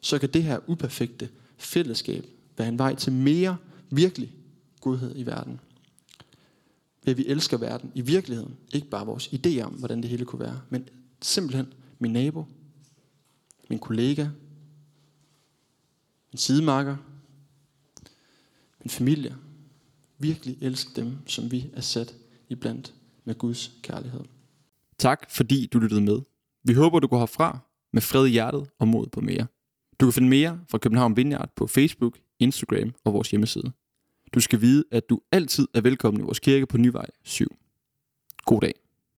så 0.01 0.19
kan 0.19 0.29
det 0.29 0.43
her 0.43 0.59
uperfekte 0.67 1.29
fællesskab 1.59 2.27
være 2.59 2.69
en 2.69 2.79
vej 2.79 2.95
til 2.95 3.13
mere 3.13 3.57
virkelig 3.91 4.33
godhed 4.81 5.13
i 5.17 5.27
verden. 5.27 5.61
Ved 7.05 7.11
at 7.11 7.19
vi 7.19 7.27
elsker 7.27 7.57
verden 7.57 7.93
i 7.95 8.01
virkeligheden. 8.01 8.57
Ikke 8.73 8.89
bare 8.89 9.07
vores 9.07 9.29
idéer 9.29 9.63
om, 9.63 9.73
hvordan 9.73 10.03
det 10.03 10.11
hele 10.11 10.25
kunne 10.25 10.41
være, 10.41 10.61
men 10.71 10.89
simpelthen 11.23 11.73
min 11.99 12.13
nabo, 12.13 12.45
min 13.69 13.79
kollega, 13.79 14.29
min 16.33 16.39
sidemarker, 16.39 16.97
min 18.81 18.91
familie. 18.91 19.37
Virkelig 20.19 20.59
elske 20.61 20.91
dem, 20.97 21.19
som 21.27 21.51
vi 21.51 21.71
er 21.73 21.81
sat 21.81 22.15
i 22.49 22.55
blandt 22.55 22.95
med 23.25 23.35
Guds 23.35 23.73
kærlighed. 23.83 24.21
Tak 24.99 25.31
fordi 25.31 25.67
du 25.67 25.79
lyttede 25.79 26.01
med. 26.01 26.21
Vi 26.65 26.75
håber, 26.75 26.99
du 26.99 27.07
går 27.07 27.19
herfra 27.19 27.59
med 27.93 28.03
fred 28.03 28.27
i 28.27 28.31
hjertet 28.31 28.71
og 28.79 28.89
mod 28.89 29.07
på 29.07 29.21
mere. 29.21 29.47
Du 30.01 30.07
kan 30.07 30.13
finde 30.13 30.29
mere 30.29 30.61
fra 30.71 30.79
København 30.79 31.17
Vineyard 31.17 31.51
på 31.57 31.67
Facebook, 31.67 32.19
Instagram 32.39 32.95
og 33.05 33.13
vores 33.13 33.31
hjemmeside. 33.31 33.73
Du 34.35 34.41
skal 34.41 34.61
vide, 34.61 34.85
at 34.93 35.11
du 35.11 35.21
altid 35.33 35.69
er 35.75 35.81
velkommen 35.81 36.21
i 36.23 36.25
vores 36.25 36.39
kirke 36.39 36.67
på 36.67 36.79
Nyvej 36.79 37.07
7. 37.25 37.57
God 38.45 38.61
dag. 38.61 38.75